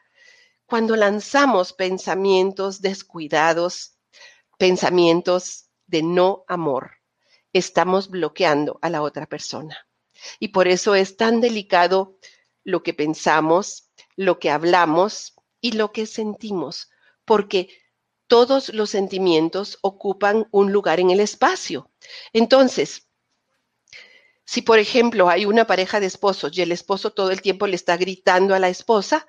[0.67, 3.97] cuando lanzamos pensamientos descuidados,
[4.59, 6.93] pensamientos de no amor,
[7.53, 9.87] estamos bloqueando a la otra persona.
[10.39, 12.19] Y por eso es tan delicado
[12.65, 16.91] lo que pensamos, lo que hablamos y lo que sentimos,
[17.25, 17.69] porque
[18.27, 21.91] todos los sentimientos ocupan un lugar en el espacio.
[22.33, 23.06] Entonces,
[24.47, 27.77] si por ejemplo hay una pareja de esposos y el esposo todo el tiempo le
[27.77, 29.27] está gritando a la esposa,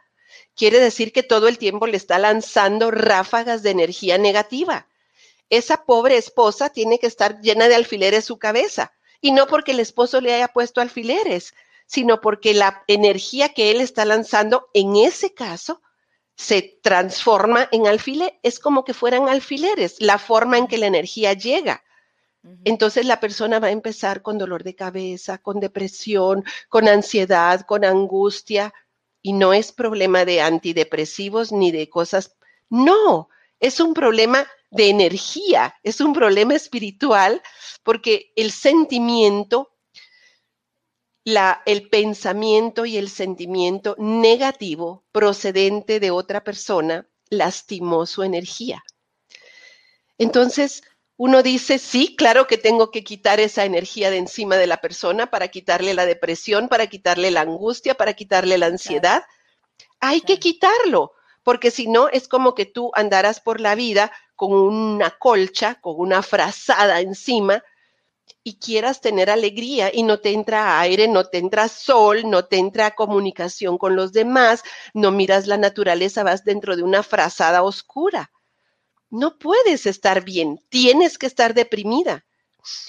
[0.56, 4.88] quiere decir que todo el tiempo le está lanzando ráfagas de energía negativa
[5.50, 8.94] esa pobre esposa tiene que estar llena de alfileres su cabeza.
[9.22, 11.54] Y no porque el esposo le haya puesto alfileres,
[11.86, 15.82] sino porque la energía que él está lanzando en ese caso
[16.36, 18.38] se transforma en alfiler.
[18.44, 21.84] Es como que fueran alfileres, la forma en que la energía llega.
[22.64, 27.86] Entonces la persona va a empezar con dolor de cabeza, con depresión, con ansiedad, con
[27.86, 28.74] angustia.
[29.22, 32.36] Y no es problema de antidepresivos ni de cosas.
[32.70, 33.30] No,
[33.60, 37.42] es un problema de energía, es un problema espiritual
[37.84, 39.72] porque el sentimiento
[41.28, 48.82] la, el pensamiento y el sentimiento negativo procedente de otra persona lastimó su energía.
[50.18, 50.84] Entonces,
[51.18, 55.32] uno dice, sí, claro que tengo que quitar esa energía de encima de la persona
[55.32, 59.24] para quitarle la depresión, para quitarle la angustia, para quitarle la ansiedad.
[60.00, 64.52] Hay que quitarlo, porque si no es como que tú andaras por la vida con
[64.52, 67.64] una colcha, con una frazada encima
[68.44, 72.58] y quieras tener alegría y no te entra aire, no te entra sol, no te
[72.58, 78.30] entra comunicación con los demás, no miras la naturaleza, vas dentro de una frazada oscura.
[79.10, 82.26] No puedes estar bien, tienes que estar deprimida.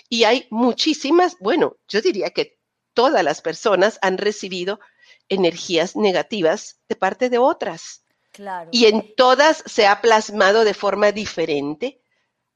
[0.08, 2.58] Y hay muchísimas, bueno, yo diría que
[2.94, 4.80] todas las personas han recibido
[5.28, 8.02] energías negativas de parte de otras.
[8.32, 8.70] Claro.
[8.72, 12.00] Y en todas se ha plasmado de forma diferente.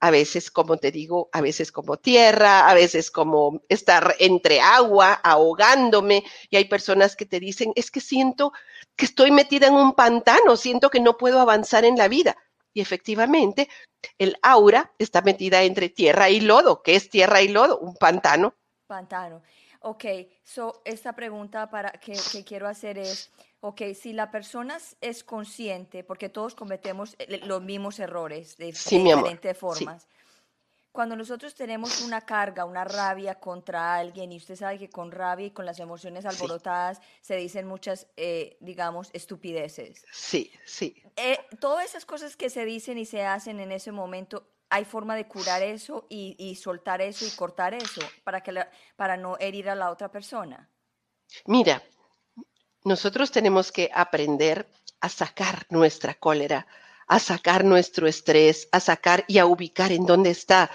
[0.01, 5.12] A veces, como te digo, a veces como tierra, a veces como estar entre agua,
[5.12, 6.25] ahogándome.
[6.51, 8.53] Y hay personas que te dicen, es que siento
[8.96, 12.37] que estoy metida en un pantano, siento que no puedo avanzar en la vida.
[12.74, 13.68] Y efectivamente,
[14.18, 16.82] el aura está metida entre tierra y lodo.
[16.82, 17.78] ¿Qué es tierra y lodo?
[17.78, 18.54] Un pantano.
[18.87, 19.42] Pantano.
[19.80, 20.04] Ok,
[20.44, 26.04] so esta pregunta para que, que quiero hacer es, ok, si la persona es consciente,
[26.04, 29.87] porque todos cometemos eh, los mismos errores de, Sí, diferentes sí.
[30.92, 35.46] Cuando nosotros tenemos una carga, una rabia contra alguien, y usted sabe que con rabia
[35.46, 36.28] y con las emociones Sí.
[36.28, 40.05] alborotadas se dicen muchas, eh, digamos, estupideces.
[40.12, 41.02] Sí, sí.
[41.16, 45.16] Eh, todas esas cosas que se dicen y se hacen en ese momento, ¿hay forma
[45.16, 49.38] de curar eso y, y soltar eso y cortar eso para, que la- para no
[49.38, 50.68] herir a la otra persona?
[51.46, 51.83] Mira,
[52.85, 54.68] nosotros tenemos que aprender
[55.00, 56.66] a sacar nuestra cólera,
[57.08, 60.70] a sacar nuestro estrés, a sacar y a ubicar en dónde está.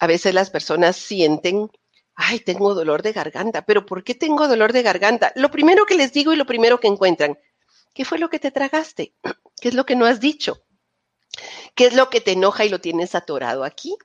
[0.00, 1.70] A veces las personas sienten,
[2.14, 5.32] ay, tengo dolor de garganta, pero ¿por qué tengo dolor de garganta?
[5.36, 7.38] Lo primero que les digo y lo primero que encuentran,
[7.94, 9.14] ¿qué fue lo que te tragaste?
[9.60, 10.62] ¿Qué es lo que no has dicho?
[11.74, 13.96] ¿Qué es lo que te enoja y lo tienes atorado aquí?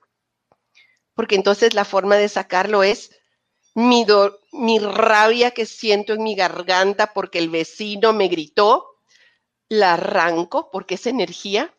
[1.14, 3.10] Porque entonces la forma de sacarlo es
[3.74, 8.93] mi, do- mi rabia que siento en mi garganta porque el vecino me gritó,
[9.78, 11.74] la arranco porque es energía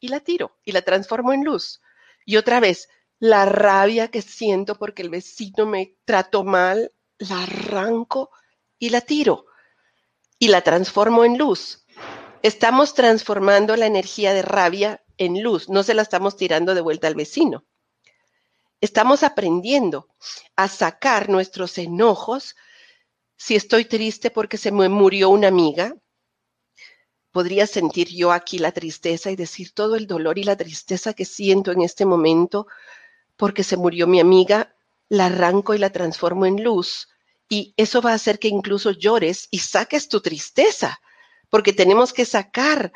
[0.00, 1.80] y la tiro y la transformo en luz.
[2.24, 8.30] Y otra vez, la rabia que siento porque el vecino me trató mal, la arranco
[8.78, 9.46] y la tiro
[10.38, 11.86] y la transformo en luz.
[12.42, 17.06] Estamos transformando la energía de rabia en luz, no se la estamos tirando de vuelta
[17.06, 17.64] al vecino.
[18.80, 20.08] Estamos aprendiendo
[20.56, 22.56] a sacar nuestros enojos.
[23.36, 25.94] Si estoy triste porque se me murió una amiga,
[27.32, 31.24] podría sentir yo aquí la tristeza y decir todo el dolor y la tristeza que
[31.24, 32.66] siento en este momento
[33.36, 34.74] porque se murió mi amiga,
[35.08, 37.08] la arranco y la transformo en luz.
[37.48, 41.00] Y eso va a hacer que incluso llores y saques tu tristeza,
[41.50, 42.92] porque tenemos que sacar.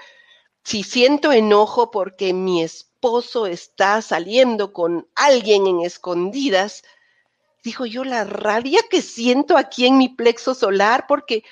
[0.62, 6.83] Si siento enojo porque mi esposo está saliendo con alguien en escondidas,
[7.64, 11.42] dijo yo, la rabia que siento aquí en mi plexo solar porque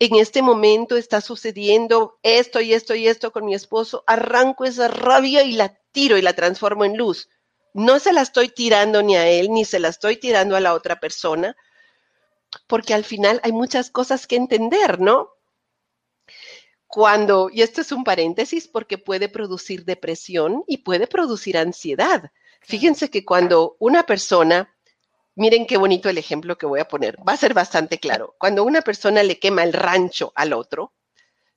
[0.00, 4.88] en este momento está sucediendo esto y esto y esto con mi esposo, arranco esa
[4.88, 7.28] rabia y la tiro y la transformo en luz.
[7.74, 10.72] No se la estoy tirando ni a él, ni se la estoy tirando a la
[10.72, 11.54] otra persona,
[12.66, 15.28] porque al final hay muchas cosas que entender, ¿no?
[16.86, 22.32] Cuando, y esto es un paréntesis porque puede producir depresión y puede producir ansiedad.
[22.62, 24.74] Fíjense que cuando una persona,
[25.40, 28.34] miren qué bonito el ejemplo que voy a poner, va a ser bastante claro.
[28.38, 30.92] Cuando una persona le quema el rancho al otro,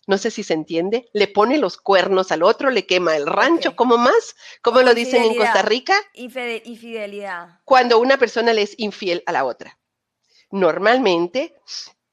[0.07, 3.69] no sé si se entiende, le pone los cuernos al otro, le quema el rancho,
[3.69, 3.75] Ok.
[3.75, 4.35] ¿cómo más?
[4.61, 5.61] ¿Cómo Como lo dicen en Costa.
[5.63, 5.95] Rica?
[6.13, 7.59] Infide- infidelidad.
[7.65, 9.77] Cuando una persona le es infiel a la otra.
[10.49, 11.55] Normalmente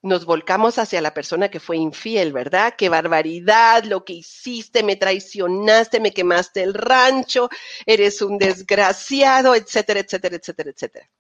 [0.02, 2.74] nos volcamos hacia la persona que fue infiel, ¿verdad?
[2.76, 7.48] Qué barbaridad, lo que hiciste, me traicionaste, me quemaste el rancho,
[7.86, 11.10] eres un desgraciado, etcétera, etcétera, etcétera, etcétera.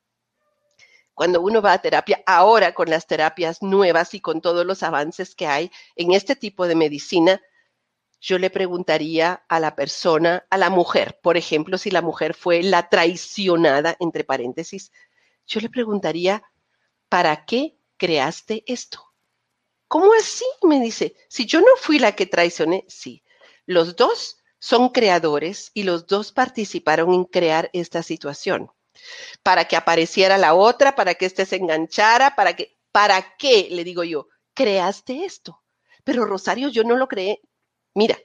[1.20, 5.34] Cuando uno va a terapia, ahora con las terapias nuevas y con todos los avances
[5.34, 7.42] que hay en este tipo de medicina,
[8.22, 12.62] yo le preguntaría a la persona, a la mujer, por ejemplo, si la mujer fue
[12.62, 14.92] la traicionada, entre paréntesis,
[15.46, 16.42] yo le preguntaría,
[17.10, 19.12] ¿para qué creaste esto?
[19.88, 20.46] ¿Cómo así?
[20.62, 23.22] Me dice, si yo no fui la que traicioné, sí.
[23.66, 28.70] Los dos son creadores y los dos participaron en crear esta situación.
[29.42, 33.68] Para que apareciera la otra, para que éste se enganchara, para que, ¿para qué?
[33.70, 35.62] Le digo yo, creaste esto.
[36.04, 37.40] Pero Rosario, yo no lo creé.
[37.94, 38.18] Mira,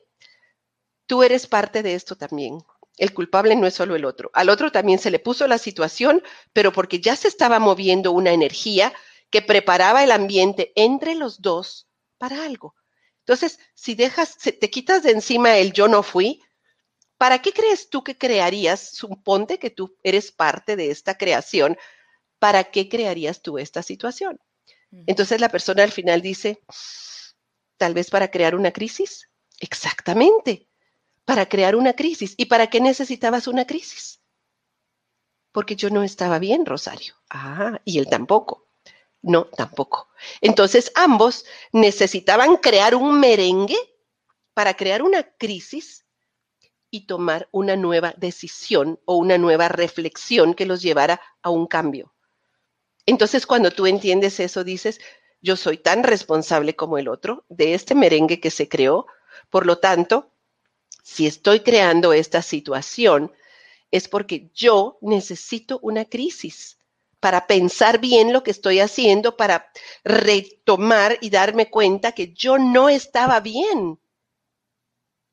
[1.08, 2.64] tú eres parte de esto también.
[2.98, 4.30] El culpable no es solo el otro.
[4.34, 8.32] Al otro también se le puso la situación, pero porque ya se estaba moviendo una
[8.32, 8.94] energía
[9.30, 12.76] que preparaba el ambiente entre los dos para algo.
[13.20, 16.42] Entonces, si dejas, te quitas de encima el yo no fui,
[17.17, 18.91] ¿para qué crees tú que crearías?
[18.91, 21.78] Suponte que tú eres parte de esta creación.
[22.39, 24.39] ¿Para qué crearías tú esta situación?
[25.08, 26.63] Entonces la persona al final dice,
[27.78, 29.30] tal vez para crear una crisis.
[29.60, 30.67] Exactamente,
[31.25, 32.34] para crear una crisis.
[32.38, 34.21] ¿Y para qué necesitabas una crisis?
[35.51, 37.15] Porque yo no estaba bien, Rosario.
[37.30, 38.67] Ah, y él tampoco.
[39.21, 40.10] No, tampoco.
[40.41, 43.78] Entonces ambos necesitaban crear un merengue
[44.54, 46.05] para crear una crisis
[46.96, 52.14] y tomar una nueva decisión o una nueva reflexión que los llevara a un cambio.
[53.06, 55.02] Entonces cuando tú entiendes eso, dices,
[55.42, 59.08] yo soy tan responsable como el otro de este merengue que se creó,
[59.50, 60.32] por lo tanto,
[61.04, 63.34] si estoy creando esta situación,
[63.92, 66.78] es porque yo necesito una crisis
[67.20, 69.70] para pensar bien lo que estoy haciendo, para
[70.06, 74.00] retomar y darme cuenta que yo no estaba bien.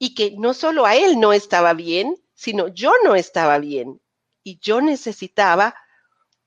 [0.02, 4.02] Y que no solo a él no estaba bien, sino yo no estaba bien.
[4.42, 5.76] Y yo necesitaba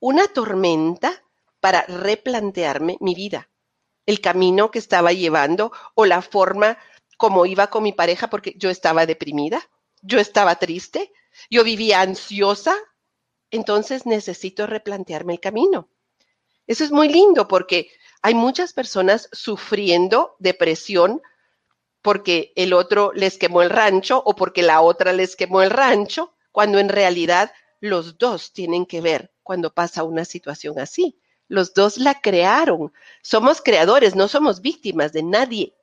[0.02, 1.24] una tormenta
[1.62, 3.50] para replantearme mi vida,
[4.06, 6.78] el camino que estaba llevando o la forma
[7.16, 9.62] como iba con mi pareja porque yo estaba deprimida,
[10.02, 11.14] yo estaba triste,
[11.50, 12.76] yo vivía ansiosa,
[13.52, 15.88] entonces necesito replantearme el camino.
[16.68, 17.90] Eso es muy lindo porque
[18.22, 21.22] hay muchas personas sufriendo depresión
[22.06, 26.36] porque el otro les quemó el rancho o porque la otra les quemó el rancho,
[26.52, 31.18] cuando en realidad los dos tienen que ver cuando pasa una situación así.
[31.48, 32.94] Los dos la crearon.
[33.24, 35.74] Somos creadores, no somos víctimas de nadie.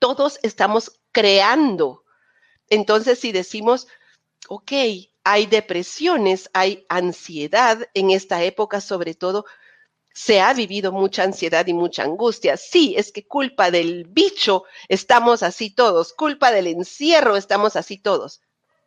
[0.00, 2.02] Todos estamos creando.
[2.68, 3.86] Entonces, si decimos,
[4.48, 4.72] ok,
[5.22, 9.44] hay depresiones, hay ansiedad en esta época, sobre todo,
[10.18, 12.56] se ha vivido mucha ansiedad y mucha angustia.
[12.56, 18.40] Sí, es que culpa del bicho estamos así todos, culpa del encierro estamos así todos.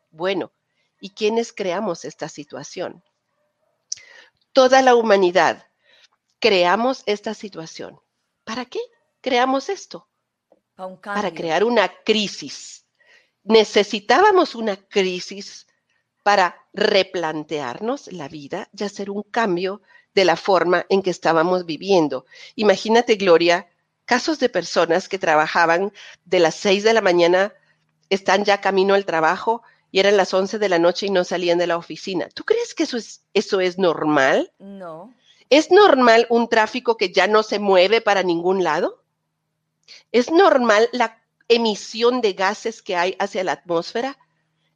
[0.09, 0.51] Bueno,
[0.99, 3.01] ¿y quiénes creamos esta situación?
[4.51, 5.65] Toda la humanidad
[6.39, 7.97] creamos esta situación.
[8.43, 8.81] ¿Para qué
[9.21, 10.09] creamos esto?
[11.01, 12.85] Para crear una crisis.
[13.43, 15.65] Necesitábamos una crisis
[16.23, 19.81] para replantearnos la vida y hacer un cambio
[20.13, 22.25] de la forma en que estábamos viviendo.
[22.55, 23.67] Imagínate, Gloria,
[24.05, 25.93] casos de personas que trabajaban
[26.25, 27.53] de las 6 de la mañana,
[28.09, 31.57] están ya camino al trabajo y eran las 11 de la noche y no salían
[31.57, 32.29] de la oficina.
[32.33, 34.51] ¿Tú crees que eso es, eso es normal?
[34.59, 35.13] No.
[35.49, 39.03] ¿Es normal un tráfico que ya no se mueve para ningún lado?
[40.11, 44.17] ¿Es normal la emisión de gases que hay hacia la atmósfera?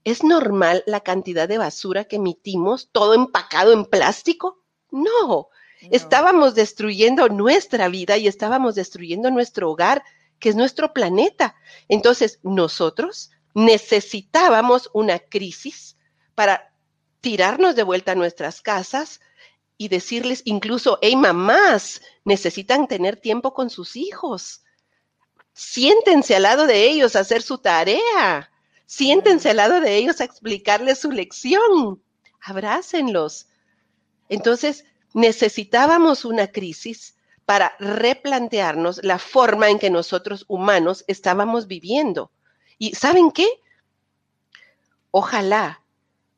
[0.04, 4.62] ¿Es normal la cantidad de basura que emitimos, todo empacado en plástico?
[4.95, 5.49] No,
[5.91, 10.03] estábamos destruyendo nuestra vida y estábamos destruyendo nuestro hogar,
[10.39, 11.58] que es nuestro planeta.
[11.89, 15.97] Entonces, nosotros necesitábamos una crisis
[16.34, 16.73] para
[17.19, 19.19] tirarnos de vuelta a nuestras casas
[19.77, 24.63] y decirles incluso, hey mamás, necesitan tener tiempo con sus hijos.
[25.51, 28.49] Siéntense al lado de ellos a hacer su tarea.
[28.86, 32.01] Siéntense al lado de ellos a explicarles su lección.
[32.39, 33.47] Abrácenlos.
[34.30, 42.32] Entonces, necesitábamos una crisis para replantearnos la forma en que nosotros humanos estábamos viviendo.
[42.78, 43.48] ¿Y saben qué?
[45.12, 45.82] Ojalá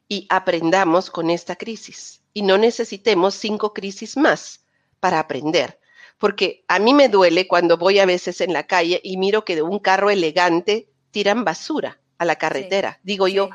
[0.08, 4.66] y aprendamos con esta crisis y no necesitemos cinco crisis más
[5.00, 5.80] para aprender.
[6.18, 9.56] Porque a mí me duele cuando voy a veces en la calle y miro que
[9.56, 13.00] de un carro elegante tiran basura a la carretera.
[13.04, 13.50] Digo yo,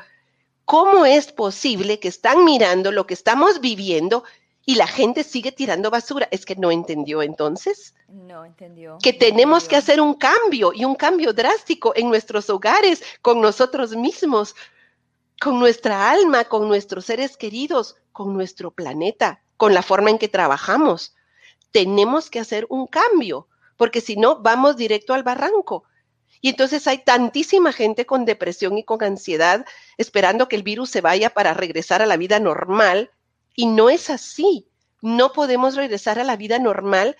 [0.65, 4.23] ¿cómo es posible que están mirando lo que estamos viviendo
[4.65, 6.27] y la gente sigue tirando basura?
[6.31, 7.93] Es que no entendió entonces.
[8.07, 8.97] No entendió.
[9.01, 13.95] Que tenemos que hacer un cambio y un cambio drástico en nuestros hogares, con nosotros
[13.95, 14.55] mismos,
[15.39, 20.29] con nuestra alma, con nuestros seres queridos, con nuestro planeta, con la forma en que
[20.29, 21.13] trabajamos.
[21.71, 25.83] Tenemos que hacer un cambio, porque si no, vamos directo al barranco.
[26.43, 29.65] Y entonces hay tantísima gente con depresión y con ansiedad
[29.97, 33.11] esperando que el virus se vaya para regresar a la vida normal.
[33.55, 34.67] Y no es así.
[35.01, 37.15] No podemos regresar a la vida normal.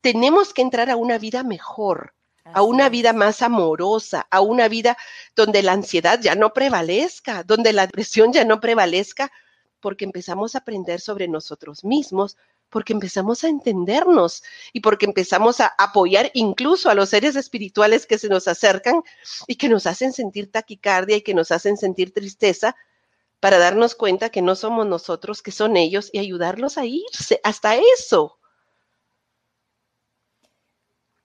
[0.00, 2.14] Tenemos que entrar a una vida mejor,
[2.52, 4.98] a una vida más amorosa, a una vida
[5.36, 9.30] donde la ansiedad ya no prevalezca, donde la depresión ya no prevalezca,
[9.78, 12.36] porque empezamos a aprender sobre nosotros mismos,
[12.70, 14.42] porque empezamos a entendernos
[14.72, 19.02] y porque empezamos a apoyar incluso a los seres espirituales que se nos acercan
[19.46, 22.76] y que nos hacen sentir taquicardia y que nos hacen sentir tristeza
[23.40, 27.76] para darnos cuenta que no somos nosotros, que son ellos y ayudarlos a irse hasta
[27.76, 28.38] eso.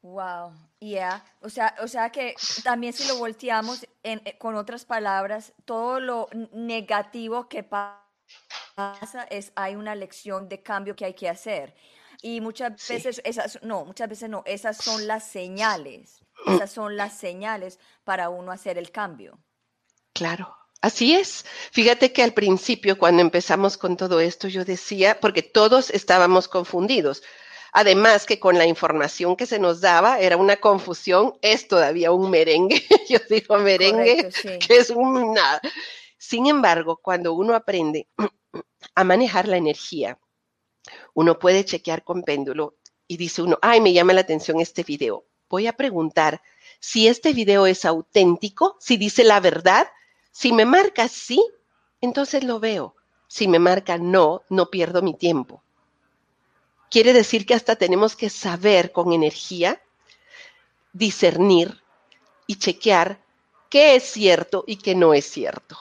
[0.02, 1.24] Wow, yeah.
[1.42, 6.30] O sea, o sea que también si lo volteamos eh, con otras palabras, todo lo
[6.52, 8.10] negativo que pasa
[9.30, 11.74] es hay una lección de cambio que hay que hacer.
[12.22, 16.24] Y muchas veces esas no, muchas veces no, esas son las señales.
[16.48, 19.38] Esas son las señales para uno hacer el cambio.
[20.14, 20.56] Claro.
[20.82, 21.46] Así es.
[21.72, 27.22] Fíjate que al principio, cuando empezamos con todo esto, yo decía, porque todos estábamos confundidos.
[27.74, 32.30] Además que con la información que se nos daba era una confusión, es todavía un
[32.30, 34.30] merengue, yo digo merengue,
[34.66, 35.60] que es un nada.
[36.18, 38.08] Sin embargo, cuando uno aprende
[38.96, 40.20] a manejar la energía,
[41.14, 42.76] uno puede chequear con péndulo
[43.08, 45.26] y dice uno, ay, me llama la atención este video.
[45.50, 46.42] Voy a preguntar
[46.80, 49.88] si este video es auténtico, si dice la verdad.
[50.32, 51.44] Si me marca sí,
[52.02, 52.96] entonces lo veo.
[53.28, 55.64] Si me marca no, no pierdo mi tiempo.
[56.90, 59.82] Quiere decir que hasta tenemos que saber con energía,
[60.94, 61.84] discernir
[62.48, 63.24] y chequear
[63.70, 65.78] qué es cierto y qué no es cierto.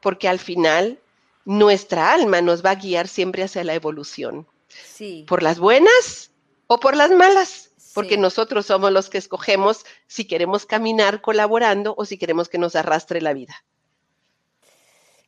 [0.00, 1.00] Porque al final
[1.48, 4.46] nuestra alma nos va a guiar siempre hacia la evolución.
[4.68, 5.24] Sí.
[5.26, 6.30] Por las buenas
[6.66, 7.70] o por las malas.
[7.94, 12.76] Porque nosotros somos los que escogemos si queremos caminar colaborando o si queremos que nos
[12.76, 13.64] arrastre la vida.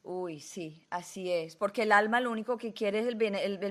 [0.02, 3.16] Uy, sí, así es, porque el alma lo único que quiere es el,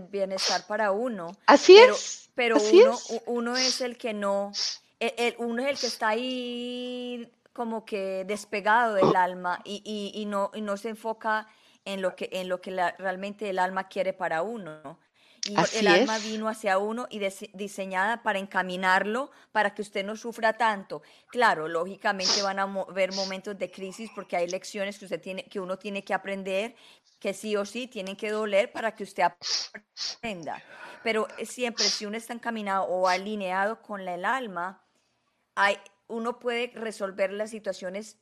[0.10, 1.38] bienestar para uno.
[1.46, 2.32] Así es.
[2.34, 3.22] Pero uno, es.
[3.28, 4.52] uno es el que no,
[5.00, 10.78] el, uno es el que está ahí como que despegado del alma y, no, no
[10.78, 11.48] se enfoca
[11.86, 15.00] en lo que, en lo que realmente el alma quiere para uno.
[15.46, 17.20] Y el alma vino hacia uno y
[17.54, 21.02] diseñada para encaminarlo, para que usted no sufra tanto.
[21.28, 25.60] Claro, lógicamente van a haber momentos de crisis porque hay lecciones que usted tiene, que
[25.60, 26.76] uno tiene que aprender,
[27.20, 30.62] que sí o sí tienen que doler para que usted aprenda.
[31.04, 34.84] Pero siempre, si uno está encaminado o alineado con el alma,
[35.56, 35.78] hay,
[36.08, 38.18] uno puede resolver las situaciones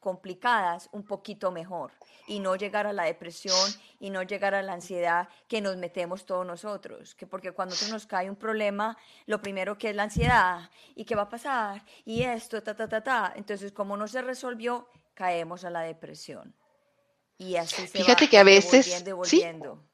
[0.00, 1.92] complicadas un poquito mejor
[2.26, 3.70] y no llegar a la depresión
[4.00, 7.14] y no llegar a la ansiedad que nos metemos todos nosotros.
[7.14, 8.96] Que porque cuando se nos cae un problema,
[9.26, 12.88] lo primero que es la ansiedad y qué va a pasar y esto, ta, ta,
[12.88, 13.32] ta, ta.
[13.36, 16.54] Entonces, como no se resolvió, caemos a la depresión.
[17.38, 19.84] Y así se Fíjate que a veces, devolviendo.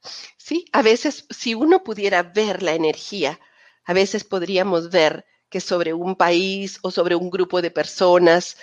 [0.00, 0.26] ¿sí?
[0.36, 3.38] sí, a veces si uno pudiera ver la energía,
[3.84, 8.56] a veces podríamos ver que sobre un país o sobre un grupo de personas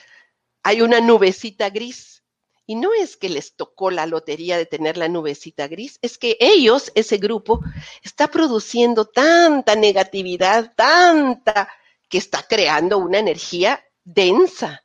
[0.63, 2.22] hay una nubecita gris
[2.65, 6.37] y no es que les tocó la lotería de tener la nubecita gris, es que
[6.39, 7.59] ellos, ese grupo,
[8.01, 11.69] está produciendo tanta negatividad, tanta,
[12.09, 14.83] que está creando una energía densa.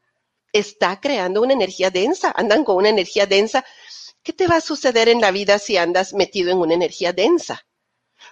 [0.53, 2.33] Está creando una energía densa.
[2.35, 3.65] Andan con una energía densa.
[4.23, 7.65] ¿Qué te va a suceder en la vida si andas metido en una energía densa?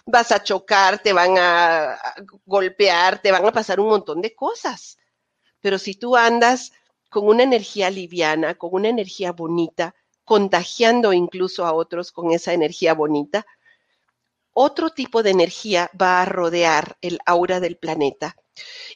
[0.07, 1.99] Vas a chocar, te van a
[2.45, 4.99] golpear, te van a pasar un montón de cosas.
[5.61, 6.73] Pero si tú andas
[7.17, 12.93] con una energía liviana, con una energía bonita, contagiando incluso a otros con esa energía
[12.93, 13.47] bonita,
[14.53, 18.37] otro tipo de energía va a rodear el aura del planeta.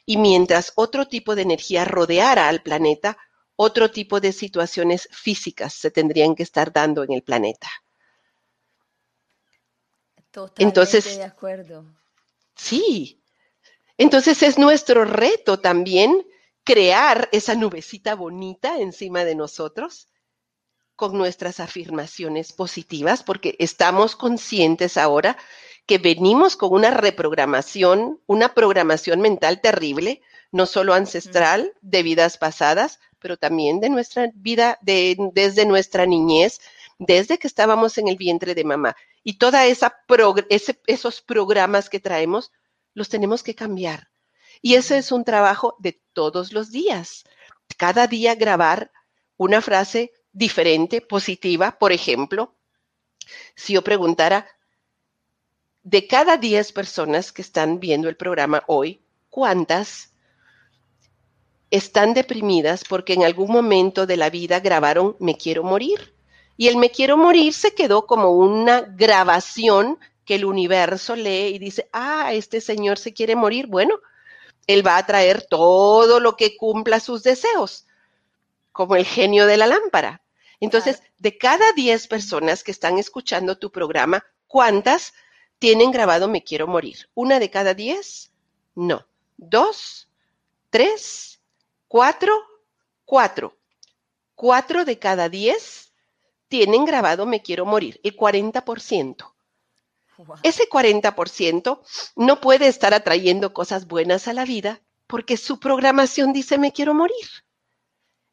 [0.05, 3.17] Y mientras otro tipo de energía rodeara al planeta,
[3.55, 7.69] otro tipo de situaciones físicas se tendrían que estar dando en el planeta.
[10.29, 11.85] Totalmente Entonces, de acuerdo.
[12.55, 13.19] Sí.
[13.97, 16.23] Entonces es nuestro reto también
[16.63, 20.07] crear esa nubecita bonita encima de nosotros
[20.95, 25.37] con nuestras afirmaciones positivas, porque estamos conscientes ahora
[25.87, 32.99] que venimos con una reprogramación, una programación mental terrible, no solo ancestral de vidas pasadas,
[33.17, 36.59] pero también de nuestra vida, de, desde nuestra niñez,
[36.99, 38.95] desde que estábamos en el vientre de mamá.
[39.23, 39.95] Y toda esa
[40.85, 42.51] esos programas que traemos,
[42.93, 44.10] los tenemos que cambiar.
[44.61, 47.23] Y ese es un trabajo de todos los días.
[47.77, 48.91] Cada día grabar
[49.37, 51.77] una frase diferente, positiva.
[51.79, 52.55] Por ejemplo,
[53.55, 54.47] si yo preguntara,
[55.83, 60.13] de cada 10 personas que están viendo el programa hoy, ¿cuántas
[61.71, 66.13] están deprimidas porque en algún momento de la vida grabaron Me quiero morir?
[66.55, 71.59] Y el Me quiero morir se quedó como una grabación que el universo lee y
[71.59, 73.65] dice, ah, este señor se quiere morir.
[73.65, 73.99] Bueno,
[74.73, 77.85] él va a traer todo lo que cumpla sus deseos,
[78.71, 80.21] como el genio de la lámpara.
[80.59, 85.13] Entonces, de cada 10 personas que están escuchando tu programa, ¿cuántas
[85.59, 87.09] tienen grabado Me quiero morir?
[87.13, 88.31] ¿Una de cada 10?
[88.75, 89.05] No.
[89.37, 90.07] ¿Dos?
[90.69, 91.39] ¿Tres?
[91.87, 92.33] ¿Cuatro?
[93.05, 93.57] Cuatro.
[94.35, 95.93] Cuatro de cada 10
[96.47, 99.33] tienen grabado Me quiero morir, el 40%.
[100.43, 101.81] Ese 40%
[102.15, 106.93] no puede estar atrayendo cosas buenas a la vida porque su programación dice me quiero
[106.93, 107.27] morir.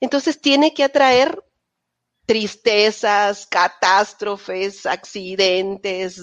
[0.01, 1.45] Entonces tiene que atraer
[2.24, 6.20] tristezas, catástrofes, accidentes,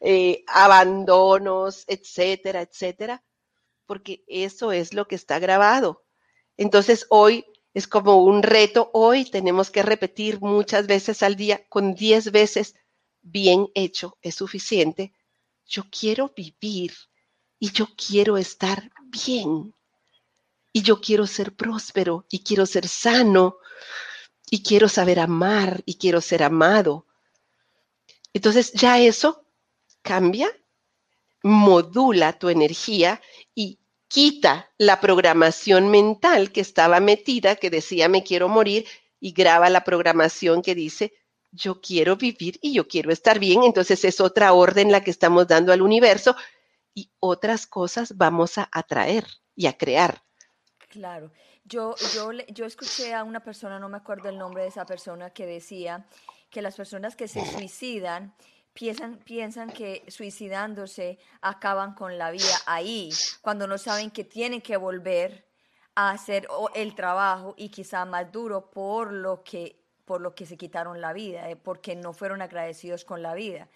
[0.00, 3.22] eh, abandonos, etcétera, etcétera,
[3.84, 6.04] porque eso es lo que está grabado.
[6.56, 7.44] Entonces hoy
[7.74, 12.76] es como un reto, hoy tenemos que repetir muchas veces al día, con 10 veces,
[13.30, 15.12] bien hecho es suficiente.
[15.66, 16.94] Yo quiero vivir
[17.58, 19.74] y yo quiero estar bien.
[20.72, 23.58] Y yo quiero ser próspero y quiero ser sano
[24.50, 27.06] y quiero saber amar y quiero ser amado.
[28.32, 29.44] Entonces ya eso
[30.02, 30.48] cambia,
[31.42, 33.20] modula tu energía
[33.54, 38.86] y quita la programación mental que estaba metida, que decía me quiero morir,
[39.20, 41.12] y graba la programación que dice
[41.50, 43.62] yo quiero vivir y yo quiero estar bien.
[43.62, 46.36] Entonces es otra orden la que estamos dando al universo
[46.94, 50.22] y otras cosas vamos a atraer y a crear.
[50.88, 51.30] Claro.
[51.64, 55.30] Yo, yo, yo escuché a una persona, no me acuerdo el nombre de esa persona,
[55.30, 56.06] que decía
[56.48, 58.34] que las personas que se suicidan
[58.72, 63.10] piensan, piensan que suicidándose acaban con la vida ahí,
[63.42, 65.46] cuando no saben que tienen que volver
[65.94, 70.56] a hacer el trabajo y quizá más duro por lo que por lo que se
[70.56, 73.68] quitaron la vida, eh, porque no fueron agradecidos con la vida.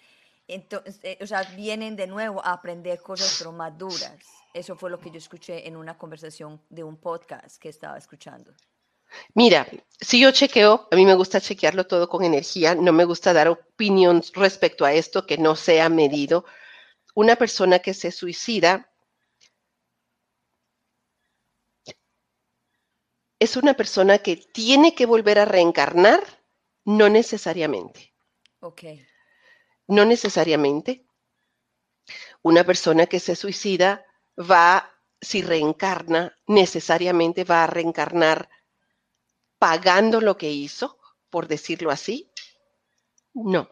[0.47, 4.17] Entonces, eh, o sea, vienen de nuevo a aprender cosas pero más duras.
[4.51, 8.51] Eso fue lo que yo escuché en una conversación de un podcast que estaba escuchando.
[9.35, 9.67] Mira,
[10.01, 13.47] si yo chequeo, a mí me gusta chequearlo todo con energía, no me gusta dar
[13.47, 16.45] opinión respecto a esto que no sea medido.
[17.13, 18.91] Una persona que se suicida
[23.43, 26.23] es una persona que tiene que volver a reencarnar,
[26.85, 28.13] no necesariamente.
[28.61, 28.83] Ok.
[29.87, 31.05] No necesariamente.
[32.41, 34.05] Una persona que se suicida
[34.39, 34.89] va,
[35.19, 38.49] si reencarna, necesariamente va a reencarnar
[39.59, 40.97] pagando lo que hizo,
[41.29, 42.31] por decirlo así.
[43.33, 43.69] No.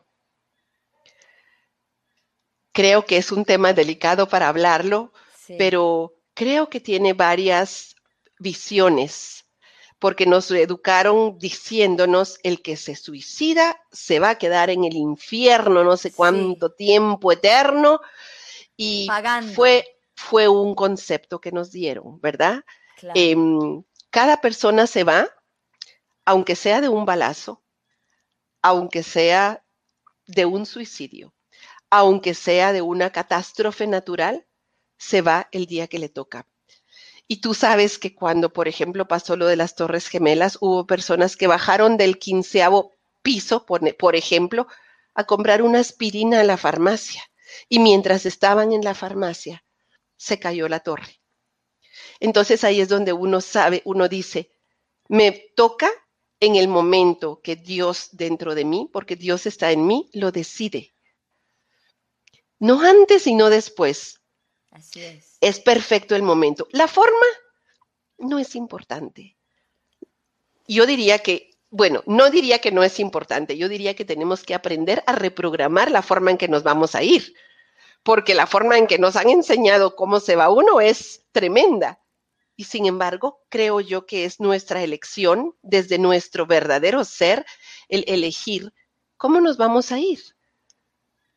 [2.73, 5.13] Creo que es un tema delicado para hablarlo,
[5.57, 7.95] pero creo que tiene varias
[8.39, 9.40] visiones,
[10.01, 15.85] porque nos educaron diciéndonos el que se suicida se va a quedar en el infierno
[15.85, 18.01] no sé cuánto tiempo eterno
[18.75, 19.07] y
[19.55, 19.85] fue
[20.21, 22.63] fue un concepto que nos dieron, ¿verdad?
[23.15, 25.27] Em, cada persona se va,
[26.25, 27.63] aunque sea de un balazo,
[28.61, 29.65] aunque sea
[30.27, 31.33] de un suicidio,
[31.89, 34.45] aunque sea de una catástrofe natural,
[34.97, 36.47] se va el día que le toca.
[37.31, 41.37] Y tú sabes que cuando, por ejemplo, pasó lo de las Torres Gemelas, hubo personas
[41.37, 44.67] que bajaron del quinceavo piso, por ejemplo,
[45.13, 47.23] a comprar una aspirina a la farmacia.
[47.69, 49.63] Y mientras estaban en la farmacia,
[50.17, 51.21] se cayó la torre.
[52.19, 54.51] Entonces ahí es donde uno sabe, uno dice,
[55.07, 55.89] me toca
[56.41, 60.93] en el momento que Dios dentro de mí, porque Dios está en mí, lo decide.
[62.59, 64.20] No antes y no después.
[64.71, 65.37] Así es.
[65.41, 66.67] Es perfecto el momento.
[66.71, 67.25] La forma
[68.17, 69.37] no es importante.
[70.67, 74.53] Yo diría que, bueno, no diría que no es importante, yo diría que tenemos que
[74.53, 77.35] aprender a reprogramar la forma en que nos vamos a ir
[78.03, 81.99] porque la forma en que nos han enseñado cómo se va uno es tremenda.
[82.55, 87.45] Y sin embargo, creo yo que es nuestra elección desde nuestro verdadero ser
[87.87, 88.73] el elegir
[89.17, 90.19] cómo nos vamos a ir.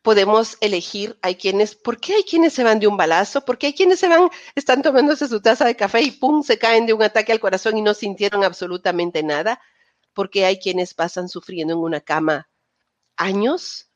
[0.05, 3.45] Podemos elegir, hay quienes, ¿por qué hay quienes se van de un balazo?
[3.45, 6.59] ¿Por qué hay quienes se van, están tomándose su taza de café y pum, se
[6.59, 9.61] caen de un ataque al corazón y no sintieron absolutamente nada?
[10.13, 12.49] ¿Por qué hay quienes pasan sufriendo en una cama
[13.17, 13.91] años?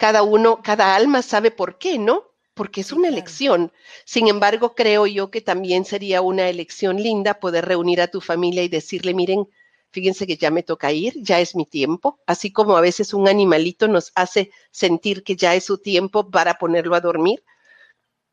[0.00, 2.24] cada uno, cada alma sabe por qué, ¿no?
[2.54, 3.70] Porque es una elección.
[4.06, 8.62] Sin embargo, creo yo que también sería una elección linda poder reunir a tu familia
[8.62, 9.46] y decirle, miren,
[9.90, 13.28] fíjense que ya me toca ir, ya es mi tiempo, así como a veces un
[13.28, 17.44] animalito nos hace sentir que ya es su tiempo para ponerlo a dormir.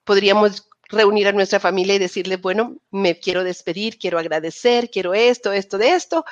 [0.04, 5.52] Podríamos reunir a nuestra familia y decirle, bueno, me quiero despedir, quiero agradecer, quiero esto,
[5.52, 6.26] esto, de esto.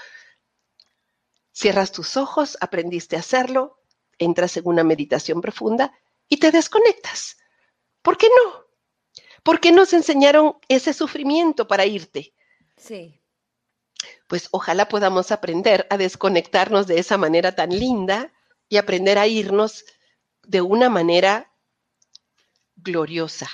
[1.51, 3.79] Cierras tus ojos, aprendiste a hacerlo,
[4.17, 5.93] entras en una meditación profunda
[6.29, 7.37] y te desconectas.
[8.01, 8.65] ¿Por qué no?
[9.43, 12.33] ¿Por qué nos enseñaron ese sufrimiento para irte?
[12.77, 13.21] Sí.
[14.27, 18.33] Pues ojalá podamos aprender a desconectarnos de esa manera tan linda
[18.69, 19.85] y aprender a irnos
[20.43, 21.51] de una manera
[22.75, 23.49] gloriosa,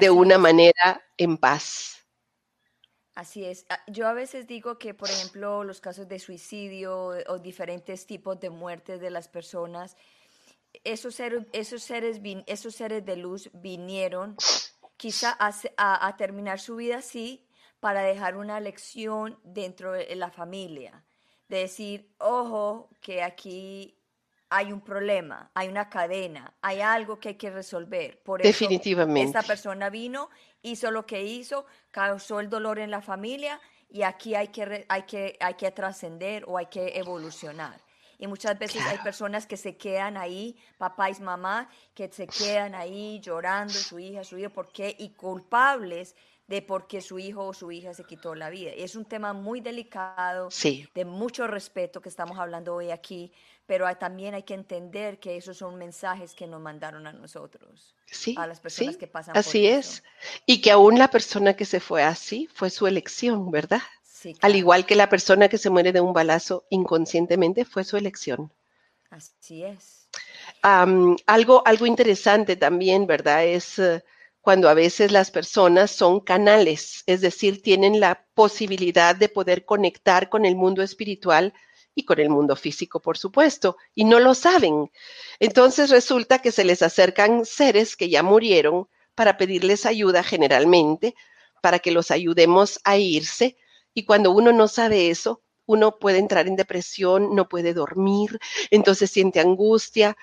[0.00, 2.06] de una manera en paz.
[3.14, 3.66] Así es.
[3.68, 8.38] Ah, yo a veces digo que, por ejemplo, los casos de suicidio o diferentes tipos
[8.38, 9.96] de muertes de las personas
[10.84, 14.36] esos seres, esos seres, esos seres de luz vinieron
[14.96, 17.47] quizá a, a, terminar su vida así
[17.80, 21.04] para dejar una lección dentro de la familia.
[21.48, 23.98] De decir, ojo, que aquí
[24.50, 28.22] hay un problema, hay una cadena, hay algo que hay que resolver.
[28.22, 29.28] Por Definitivamente.
[29.28, 30.30] esta persona vino,
[30.62, 35.02] hizo lo que hizo, causó el dolor en la familia y aquí hay que, hay
[35.02, 37.80] que, hay que trascender o hay que evolucionar.
[38.20, 42.74] Y muchas veces hay personas que se quedan ahí, papá y mamá, que se quedan
[42.74, 44.96] ahí llorando, su hija, su hijo, ¿por qué?
[44.98, 46.16] Y culpables
[46.48, 48.72] de por qué su hijo o su hija se quitó la vida.
[48.74, 50.48] Es un tema muy delicado,
[50.94, 53.30] de mucho respeto que estamos hablando hoy aquí,
[53.66, 58.34] pero también hay que entender que esos son mensajes que nos mandaron a nosotros, sí,
[58.38, 60.02] a las personas que pasan así es.
[60.46, 63.82] Y que aún la persona que se fue así fue su elección, ¿verdad?
[64.40, 68.50] Al igual que la persona que se muere de un balazo inconscientemente fue su elección.
[69.10, 70.08] Así es.
[70.62, 73.44] algo, algo interesante también, ¿verdad?
[73.44, 74.02] Es eh,
[74.48, 80.30] cuando a veces las personas son canales, es decir, tienen la posibilidad de poder conectar
[80.30, 81.52] con el mundo espiritual
[81.94, 84.90] y con el mundo físico, por supuesto, y no lo saben.
[85.38, 91.14] Entonces resulta que se les acercan seres que ya murieron para pedirles ayuda generalmente,
[91.60, 93.58] para que los ayudemos a irse.
[93.92, 98.38] Y cuando uno no sabe eso, uno puede entrar en depresión, no puede dormir,
[98.70, 100.16] entonces siente angustia.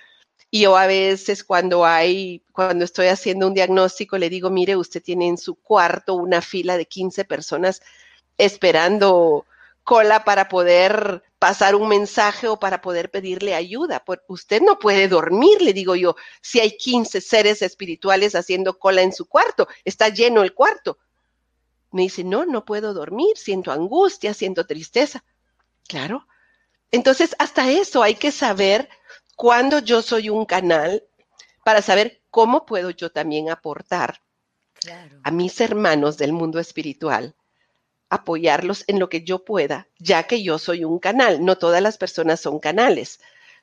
[0.55, 5.03] Y yo a veces cuando hay, cuando estoy haciendo un diagnóstico, le digo, mire, usted
[5.03, 7.81] tiene en su cuarto una fila de 15 personas
[8.37, 9.45] esperando
[9.83, 14.01] cola para poder pasar un mensaje o para poder pedirle ayuda.
[14.29, 19.11] Usted no puede dormir, le digo yo, si hay 15 seres espirituales haciendo cola en
[19.11, 20.99] su cuarto, está lleno el cuarto.
[21.91, 25.25] Me dice, no, no puedo dormir, siento angustia, siento tristeza.
[25.85, 26.25] Claro.
[26.91, 28.87] Entonces, hasta eso hay que saber
[29.35, 31.03] cuándo yo soy un canal
[31.63, 34.21] para saber cómo puedo yo también aportar
[35.23, 37.35] a mis hermanos del mundo espiritual
[38.09, 41.43] apoyarlos en lo que yo pueda, ya que yo soy un canal.
[41.43, 43.19] No todas las personas son canales,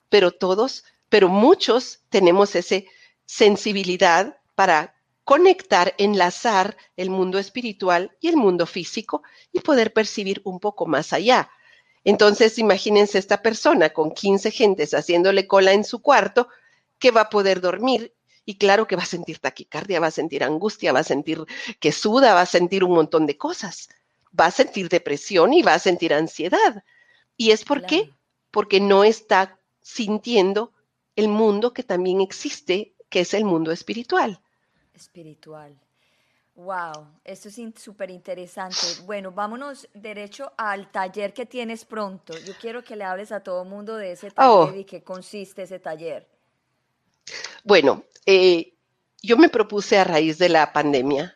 [0.08, 2.76] pero todos, pero muchos tenemos esa
[3.24, 4.94] sensibilidad para
[5.24, 11.12] conectar, enlazar el mundo espiritual y el mundo físico y poder percibir un poco más
[11.12, 11.50] allá.
[12.04, 16.48] Entonces, imagínense esta persona con 15 gentes haciéndole cola en su cuarto,
[16.98, 20.42] que va a poder dormir y claro que va a sentir taquicardia, va a sentir
[20.42, 21.44] angustia, va a sentir
[21.80, 23.88] que suda, va a sentir un montón de cosas
[24.38, 26.84] va a sentir depresión y va a sentir ansiedad.
[27.36, 28.10] ¿Y es por qué?
[28.50, 30.72] Porque no está sintiendo
[31.16, 34.40] el mundo que también existe, que es el mundo espiritual.
[34.94, 35.78] Espiritual.
[36.54, 38.76] Wow, esto es súper interesante.
[39.04, 42.34] Bueno, vámonos derecho al taller que tienes pronto.
[42.44, 44.66] Yo quiero que le hables a todo el mundo de ese oh.
[44.66, 46.28] taller y qué consiste ese taller.
[47.64, 48.74] Bueno, eh,
[49.22, 51.34] yo me propuse a raíz de la pandemia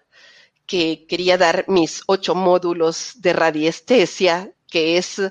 [0.67, 5.23] que quería dar mis ocho módulos de radiestesia, que es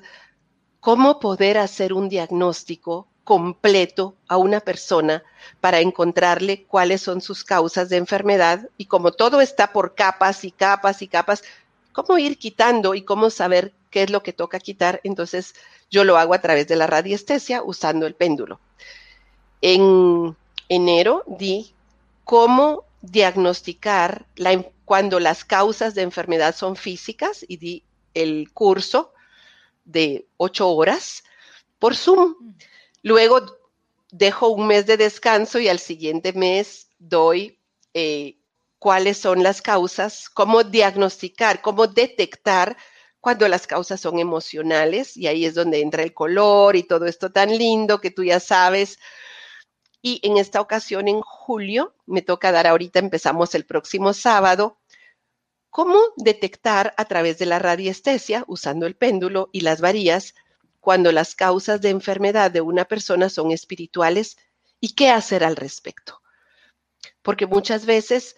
[0.79, 5.23] cómo poder hacer un diagnóstico completo a una persona
[5.59, 10.51] para encontrarle cuáles son sus causas de enfermedad y como todo está por capas y
[10.51, 11.43] capas y capas,
[11.91, 15.01] cómo ir quitando y cómo saber qué es lo que toca quitar.
[15.03, 15.55] Entonces
[15.89, 18.59] yo lo hago a través de la radiestesia usando el péndulo.
[19.61, 20.37] En
[20.69, 21.73] enero di
[22.23, 24.25] cómo diagnosticar
[24.85, 29.13] cuando las causas de enfermedad son físicas y di el curso
[29.83, 31.23] de ocho horas
[31.79, 32.35] por Zoom.
[33.05, 33.59] Luego
[34.09, 37.61] dejo un mes de descanso y al siguiente mes doy
[37.93, 38.39] eh,
[38.79, 42.75] cuáles son las causas, cómo diagnosticar, cómo detectar
[43.21, 47.31] cuando las causas son emocionales y ahí es donde entra el color y todo esto
[47.31, 48.97] tan lindo que tú ya sabes.
[50.01, 54.79] Y en esta ocasión, en julio, me toca dar ahorita, empezamos el próximo sábado,
[55.69, 60.33] cómo detectar a través de la radiestesia, usando el péndulo y las varías,
[60.85, 64.37] cuando las causas de enfermedad de una persona son espirituales
[64.79, 66.21] y qué hacer al respecto.
[67.23, 68.35] Porque muchas veces,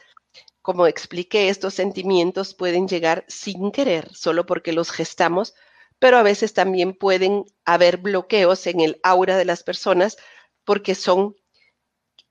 [0.61, 5.55] como expliqué, estos sentimientos pueden llegar sin querer, solo porque los gestamos,
[5.99, 10.15] pero a veces también pueden haber bloqueos en el aura de las personas
[10.63, 11.35] porque son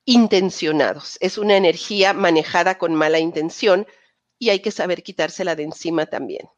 [0.07, 1.19] intencionados.
[1.21, 3.87] Es una energía manejada con mala intención
[4.39, 6.49] y hay que saber quitársela de encima también.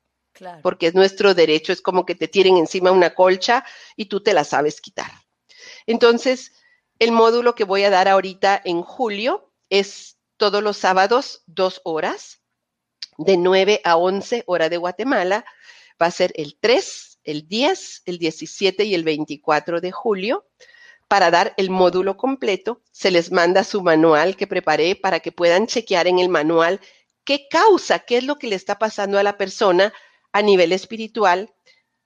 [0.63, 3.65] Porque es nuestro derecho, es como que te tiren encima una colcha
[3.97, 5.11] y tú te la sabes quitar.
[5.87, 6.53] Entonces,
[6.99, 12.41] el módulo que voy a dar ahorita en julio es todos los sábados, dos horas,
[13.19, 15.45] de 9 a 11 hora de Guatemala.
[16.01, 20.47] Va a ser el 3, el 10, el 17 y el 24 de julio
[21.09, 22.83] para dar el módulo completo.
[22.93, 26.81] Se les manda su manual que preparé para que puedan chequear en el manual
[27.25, 29.93] qué causa, qué es lo que le está pasando a la persona
[30.33, 31.53] a nivel espiritual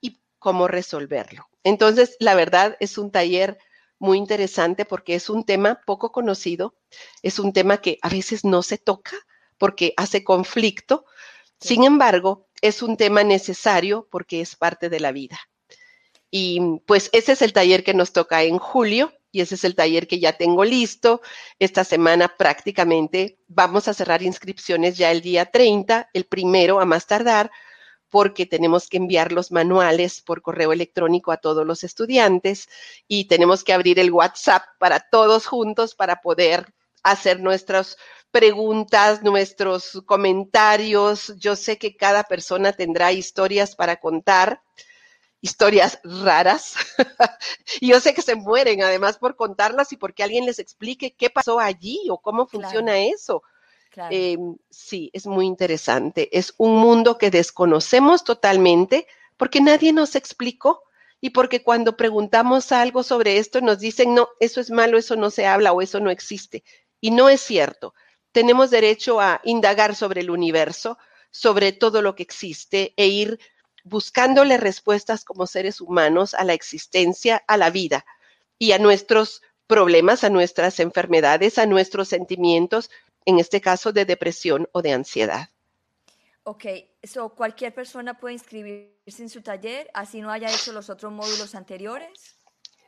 [0.00, 1.48] y cómo resolverlo.
[1.64, 3.58] Entonces, la verdad es un taller
[3.98, 6.74] muy interesante porque es un tema poco conocido,
[7.22, 9.16] es un tema que a veces no se toca
[9.58, 11.04] porque hace conflicto.
[11.60, 15.38] Sin embargo, es un tema necesario porque es parte de la vida.
[16.32, 19.76] Y pues ese es el taller que nos toca en julio y ese es el
[19.76, 21.20] taller que ya tengo listo.
[21.60, 27.06] Esta semana prácticamente vamos a cerrar inscripciones ya el día 30, el primero a más
[27.06, 27.52] tardar,
[28.12, 32.68] porque tenemos que enviar los manuales por correo electrónico a todos los estudiantes
[33.08, 37.96] y tenemos que abrir el WhatsApp para todos juntos para poder hacer nuestras
[38.30, 41.32] preguntas, nuestros comentarios.
[41.38, 44.60] Yo sé que cada persona tendrá historias para contar
[45.40, 46.74] historias raras.
[47.80, 51.30] y yo sé que se mueren además por contarlas y porque alguien les explique qué
[51.30, 53.42] pasó allí o cómo funciona eso.
[54.10, 56.28] Em, sí, es muy interesante.
[56.36, 60.82] Es un mundo que desconocemos totalmente porque nadie nos explicó
[61.20, 65.30] y porque cuando preguntamos algo sobre esto nos dicen, no, eso es malo, eso no
[65.30, 66.64] se habla o eso no existe.
[67.00, 67.94] Y no es cierto.
[68.32, 70.98] Tenemos derecho a indagar sobre el universo,
[71.30, 73.38] sobre todo lo que existe e ir
[73.84, 78.04] buscándole respuestas como seres humanos a la existencia, a la vida
[78.58, 82.90] y a nuestros problemas, a nuestras enfermedades, a nuestros sentimientos,
[83.26, 85.48] en este caso de depresión o de ansiedad.
[86.44, 86.64] Ok,
[87.04, 91.54] so cualquier persona puede inscribirse en su taller, así no haya hecho los otros módulos
[91.54, 92.36] anteriores.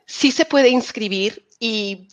[0.05, 2.09] Sí se puede inscribir y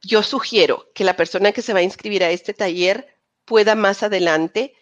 [0.00, 4.02] yo sugiero que la persona que se va a inscribir a este taller pueda más
[4.02, 4.74] adelante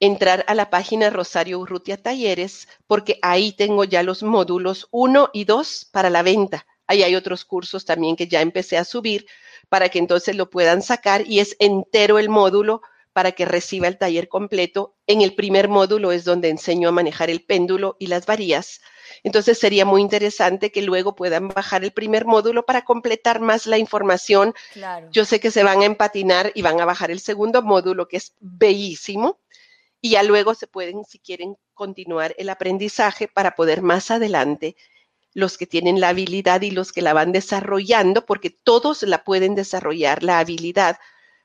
[0.00, 5.44] entrar a la página Rosario Urrutia Talleres, porque ahí tengo ya los módulos 1 y
[5.44, 6.66] 2 para la venta.
[6.86, 9.26] Ahí hay otros cursos también que ya empecé a subir
[9.70, 12.82] para que entonces lo puedan sacar y es entero el módulo
[13.14, 14.96] para que reciba el taller completo.
[15.06, 18.80] En el primer módulo es donde enseño a manejar el péndulo y las varías.
[19.22, 23.78] Entonces sería muy interesante que luego puedan bajar el primer módulo para completar más la
[23.78, 24.54] información.
[25.12, 28.18] Yo sé que se van a empatinar y van a bajar el segundo módulo, que
[28.18, 29.38] es bellísimo
[30.00, 34.76] y ya luego se pueden, si quieren, continuar el aprendizaje para poder más adelante,
[35.32, 39.54] los que tienen la habilidad y los que la van desarrollando, porque todos la pueden
[39.54, 40.98] desarrollar, la habilidad,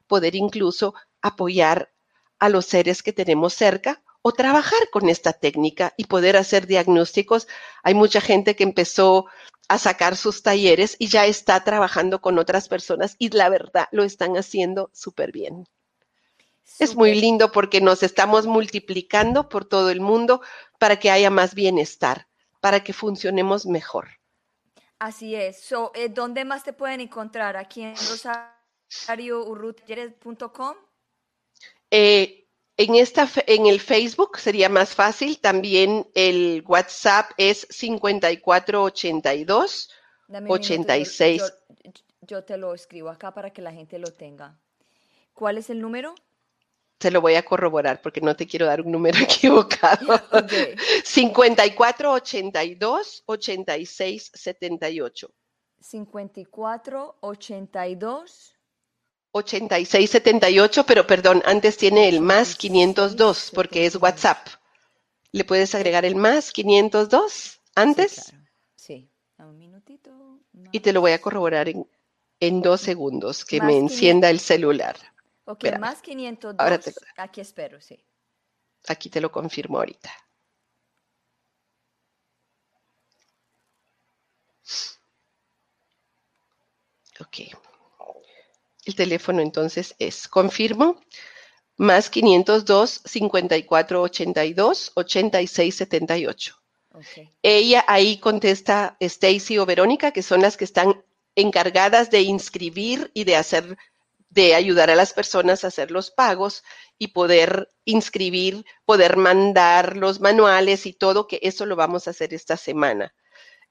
[0.08, 1.92] poder incluso apoyar
[2.40, 7.48] a los seres que tenemos cerca o trabajar con esta técnica y poder hacer diagnósticos.
[7.84, 9.28] Hay mucha gente que empezó
[9.68, 14.04] a sacar sus talleres y ya está trabajando con otras personas y la verdad lo
[14.04, 15.68] están haciendo súper bien.
[16.80, 20.42] Es muy lindo porque nos estamos multiplicando por todo el mundo
[20.80, 22.28] para que haya más bienestar,
[22.66, 24.08] para que funcionemos mejor.
[24.98, 25.62] Así es.
[25.62, 27.58] So, eh, ¿Dónde más te pueden encontrar?
[27.58, 30.76] ¿Aquí en rosariourrutalleres.com?
[31.92, 35.38] Eh, en, esta, en el Facebook sería más fácil.
[35.38, 39.92] También el WhatsApp es 5482
[40.48, 41.44] 86.
[42.22, 44.58] yo te lo escribo acá para que la gente lo tenga.
[45.36, 46.16] ¿Cuál es el número?
[47.00, 50.20] Se lo voy a corroborar porque no te quiero dar un número equivocado.
[51.04, 55.32] 54 82 86 78.
[55.80, 58.56] 54 82
[59.32, 64.48] 86 78, pero perdón, antes tiene el más 502 porque es WhatsApp.
[65.34, 68.34] ¿Le puedes agregar el más 502 antes?
[68.76, 70.40] Sí, un minutito.
[70.72, 71.86] Y te lo voy a corroborar en,
[72.40, 74.96] en dos segundos, que me encienda el celular.
[75.46, 76.96] Ok, más 502.
[77.18, 78.04] Aquí espero, sí.
[78.88, 80.12] Aquí te lo confirmo ahorita.
[87.20, 87.40] Ok.
[88.86, 91.02] El teléfono entonces es, confirmo,
[91.78, 96.56] más 502 54 82 86 78.
[96.94, 97.34] Okay.
[97.42, 101.04] Ella ahí contesta Stacy o Verónica, que son las que están
[101.36, 103.78] encargadas de inscribir y de hacer
[104.36, 106.62] de ayudar a las personas a hacer los pagos
[106.98, 112.34] y poder inscribir, poder mandar los manuales y todo, que eso lo vamos a hacer
[112.34, 113.16] esta semana.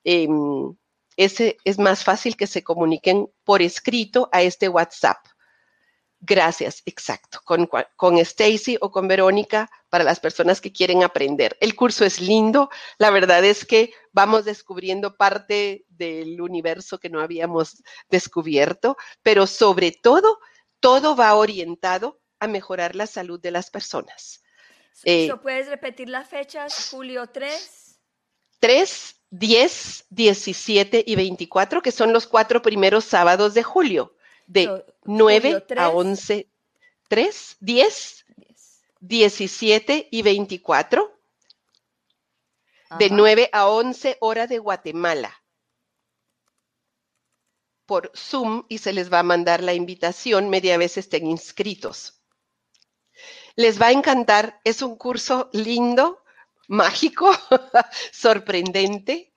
[0.05, 0.75] Em,
[1.19, 5.19] ese es más fácil que se comuniquen por escrito a este WhatsApp.
[6.21, 11.59] Gracias, exacto, con, con Stacy o con Verónica para las personas que quieren aprender.
[11.61, 17.21] El curso es lindo, la verdad es que vamos descubriendo parte del universo que no
[17.21, 20.39] habíamos descubierto, pero sobre todo
[20.85, 24.43] todo va orientado a mejorar la salud de las personas.
[25.05, 26.91] Eh, ¿Puedes repetir las fechas?
[26.91, 27.99] Julio 3.
[28.61, 34.15] 3 10, 17 y 24, que son los cuatro primeros sábados de julio,
[34.47, 36.49] de So, 9 julio a 3, 11,
[37.09, 38.83] 3, 10, 10.
[39.01, 41.19] 17 y 24,
[42.99, 43.15] de Ajá.
[43.15, 45.43] 9 a 11 hora de Guatemala,
[47.87, 52.23] por Zoom y se les va a mandar la invitación media vez estén inscritos.
[53.57, 56.23] Les va a encantar, es un curso lindo,
[56.69, 57.31] mágico,
[58.13, 59.33] sorprendente.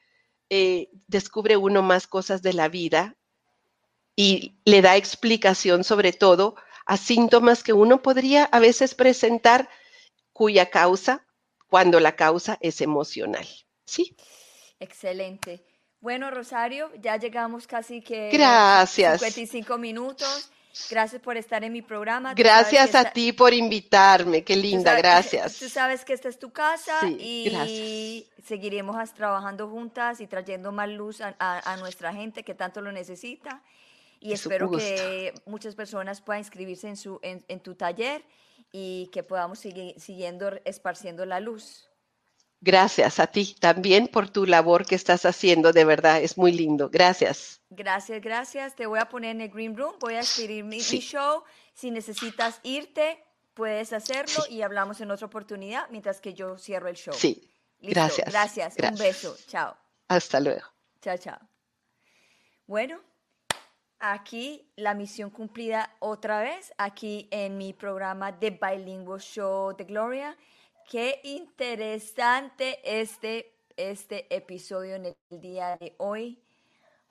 [0.49, 3.17] eh, descubre uno más cosas de la vida
[4.15, 9.69] y le da explicación sobre todo a síntomas que uno podría a veces presentar
[10.31, 11.25] cuya causa,
[11.67, 13.45] cuando la causa es emocional.
[13.85, 14.15] ¿Sí?
[14.79, 15.65] Excelente.
[16.07, 19.19] Bueno, Rosario, ya llegamos casi que Gracias.
[19.19, 20.49] 55 minutos.
[20.89, 22.33] Gracias por estar en mi programa.
[22.33, 24.41] Gracias a esta- ti por invitarme.
[24.45, 25.59] Qué tú linda, sabes- gracias.
[25.59, 28.47] Tú sabes que esta es tu casa Sí, y gracias.
[28.47, 32.93] seguiremos trabajando juntas y trayendo más luz a, a- a nuestra gente que tanto lo
[32.93, 33.61] necesita.
[34.21, 38.23] Y Es espero que muchas personas puedan inscribirse en, su, en, en tu taller
[38.71, 41.86] y que podamos seguir siguiendo esparciendo la luz.
[42.59, 45.73] Gracias a ti también por tu labor que estás haciendo.
[45.73, 46.89] De verdad, es muy lindo.
[46.89, 47.61] Gracias.
[47.69, 48.75] Gracias, gracias.
[48.75, 49.95] Te voy a poner en el Green Room.
[49.99, 51.43] Voy a escribir mi, show.
[51.73, 54.55] Si necesitas irte, puedes hacerlo Sí.
[54.55, 57.13] y hablamos en otra oportunidad mientras que yo cierro el show.
[57.13, 57.47] Sí.
[57.79, 58.31] Listo, Gracias.
[58.31, 58.75] Gracias.
[58.91, 59.37] Un beso.
[59.47, 59.77] Chao.
[60.07, 60.65] Hasta luego.
[61.01, 61.39] Chao, chao.
[62.65, 62.99] Bueno,
[63.99, 70.35] aquí la misión cumplida otra vez, aquí en mi programa de Bilingual Show de Gloria.
[70.87, 76.41] Qué interesante este, este episodio en el día de hoy.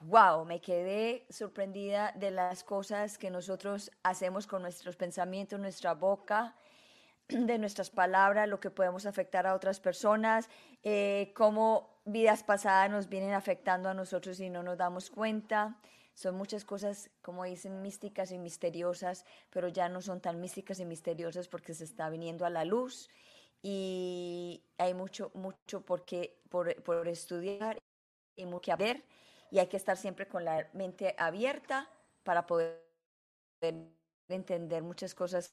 [0.01, 6.57] Wow, me quedé sorprendida de las cosas que nosotros hacemos con nuestros pensamientos, nuestra boca,
[7.29, 10.49] de nuestras palabras, lo que podemos afectar a otras personas,
[10.83, 15.77] eh, cómo vidas pasadas nos vienen afectando a nosotros y no nos damos cuenta.
[16.15, 20.87] Son muchas cosas, como dicen, místicas y misteriosas, pero ya no son tan místicas y
[20.87, 23.11] misteriosas porque se está viniendo a la luz
[23.69, 27.77] y hay mucho, mucho por, qué- por, por estudiar
[28.37, 29.03] y mucho que ver
[29.51, 31.91] y hay que estar siempre con la mente abierta
[32.23, 32.87] para poder
[34.29, 35.53] entender muchas cosas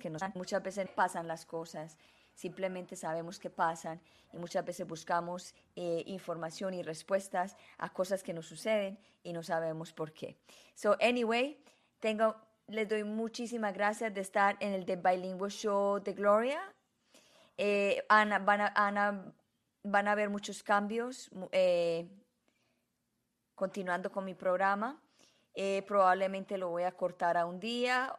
[0.00, 1.96] que nos muchas veces pasan las cosas
[2.34, 4.00] simplemente sabemos que pasan
[4.32, 9.44] y muchas veces buscamos eh, información y respuestas a cosas que nos suceden y no
[9.44, 10.36] sabemos por qué.
[10.74, 11.62] So anyway
[12.00, 12.34] tengo
[12.66, 16.60] les doy muchísimas gracias de estar en el The Bilingual Show de Gloria
[17.58, 19.34] eh, Ana, van, a, Ana,
[19.82, 22.08] van a haber muchos cambios eh,
[23.54, 25.00] continuando con mi programa.
[25.54, 28.18] Eh, probablemente lo voy a cortar a un día,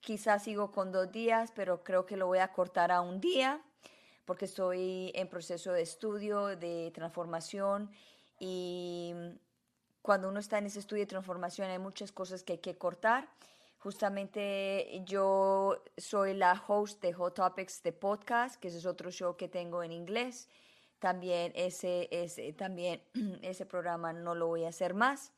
[0.00, 3.60] quizás sigo con dos días, pero creo que lo voy a cortar a un día
[4.28, 7.90] porque estoy en proceso de estudio, de transformación
[8.38, 9.14] y
[10.02, 13.28] cuando uno está en ese estudio de transformación hay muchas cosas que hay que cortar.
[13.78, 19.36] Justamente yo soy la host de Hot Topics de podcast, que ese es otro show
[19.36, 20.48] que tengo en inglés.
[20.98, 23.02] También ese, ese, también
[23.42, 25.32] ese programa no lo voy a hacer más.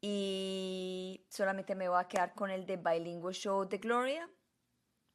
[0.00, 4.30] Y solamente me voy a quedar con el de Bilingual Show de Gloria,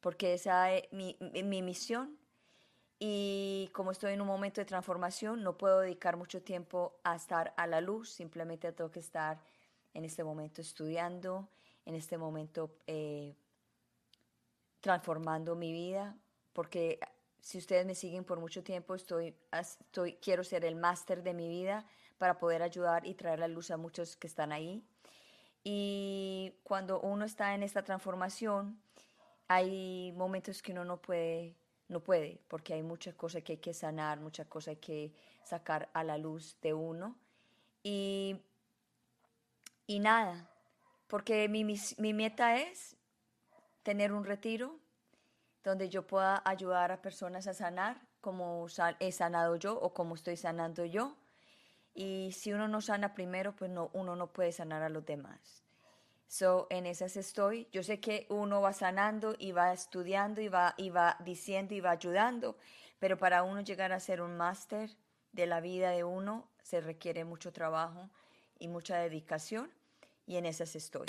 [0.00, 2.18] porque esa es mi, mi- mi misión.
[2.98, 7.52] Y como estoy en un momento de transformación, no puedo dedicar mucho tiempo a estar
[7.56, 9.40] a la luz, simplemente tengo que estar
[9.92, 11.48] en este momento estudiando,
[11.86, 13.34] en este momento eh,
[14.80, 16.16] transformando mi vida,
[16.52, 17.00] porque
[17.40, 21.48] si ustedes me siguen por mucho tiempo, estoy, estoy, quiero ser el máster de mi
[21.48, 21.86] vida
[22.18, 24.84] para poder ayudar y traer la luz a muchos que están ahí.
[25.62, 28.80] Y cuando uno está en esta transformación,
[29.48, 31.54] hay momentos que uno no puede,
[31.88, 35.12] no puede, porque hay muchas cosas que hay que sanar, muchas cosas que
[35.44, 37.16] sacar a la luz de uno.
[37.82, 38.40] Y,
[39.86, 40.50] y nada,
[41.06, 42.96] porque mi, mis- mi meta es
[43.82, 44.78] tener un retiro
[45.62, 48.66] donde yo pueda ayudar a personas a sanar como
[49.00, 51.16] he sanado yo o como estoy sanando yo.
[51.94, 55.62] Y si uno no sana primero, pues no, uno no puede sanar a los demás.
[56.28, 57.68] So, en esas estoy.
[57.72, 61.80] Yo sé que uno va sanando y va estudiando y va, y va diciendo y
[61.80, 62.56] va ayudando,
[62.98, 64.90] pero para uno llegar a ser un máster
[65.32, 68.10] de la vida de uno se requiere mucho trabajo
[68.58, 69.70] y mucha dedicación
[70.26, 71.06] y en esas estoy.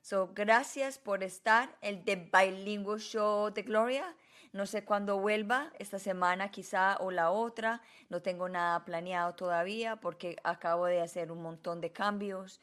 [0.00, 4.16] So, gracias por estar el The Bilingual Show de Gloria.
[4.52, 7.80] No sé cuándo vuelva, esta semana quizá o la otra.
[8.08, 12.60] No tengo nada planeado todavía porque acabo de hacer un montón de cambios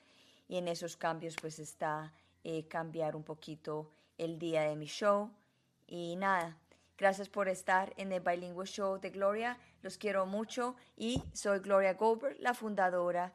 [0.48, 5.32] y en esos cambios pues está eh, cambiar un poquito el día de mi show.
[5.88, 6.58] Y nada,
[7.00, 9.58] Gracias por estar en el Bilingual Show de Gloria.
[9.82, 13.32] Los quiero mucho y soy Gloria Goldberg, la fundadora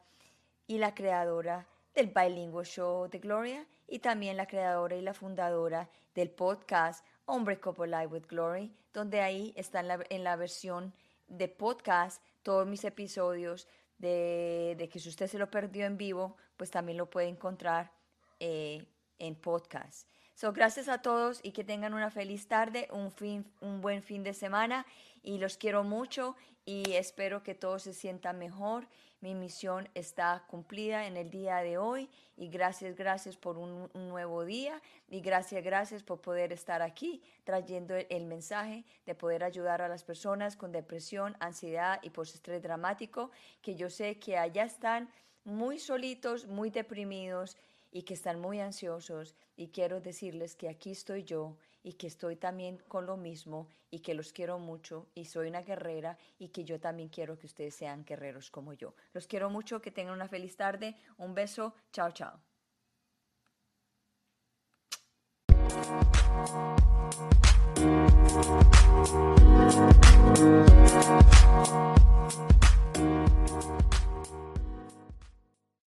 [0.67, 5.89] y la creadora del Bilingual Show de Gloria y también la creadora y la fundadora
[6.13, 10.93] del podcast Hombre Couple Live with Glory, donde ahí está en la, versión
[11.27, 13.67] de podcast todos mis episodios
[13.97, 17.91] de, de, que si usted se lo perdió en vivo, pues también lo puede encontrar
[18.39, 18.85] eh,
[19.17, 20.07] en podcast.
[20.35, 24.21] So, gracias a todos y que tengan una feliz tarde, un, fin, un buen fin
[24.21, 24.85] de semana
[25.23, 26.35] y los quiero mucho
[26.65, 28.85] y espero que todos se sientan mejor.
[29.25, 34.45] Mi misión está cumplida en el día de hoy y gracias, gracias por un, nuevo
[34.45, 39.81] día y gracias, gracias por poder estar aquí trayendo el, el mensaje de poder ayudar
[39.81, 43.31] a las personas con depresión, ansiedad y postestrés dramático,
[43.63, 45.09] que yo sé que allá están
[45.43, 47.57] muy solitos, muy deprimidos
[47.91, 52.35] y que están muy ansiosos y quiero decirles que aquí estoy yo y que estoy
[52.35, 56.65] también con lo mismo y que los quiero mucho y soy una guerrera y que
[56.65, 58.95] yo también quiero que ustedes sean guerreros como yo.
[59.13, 62.41] Los quiero mucho, que tengan una feliz tarde, un beso, chao, chao.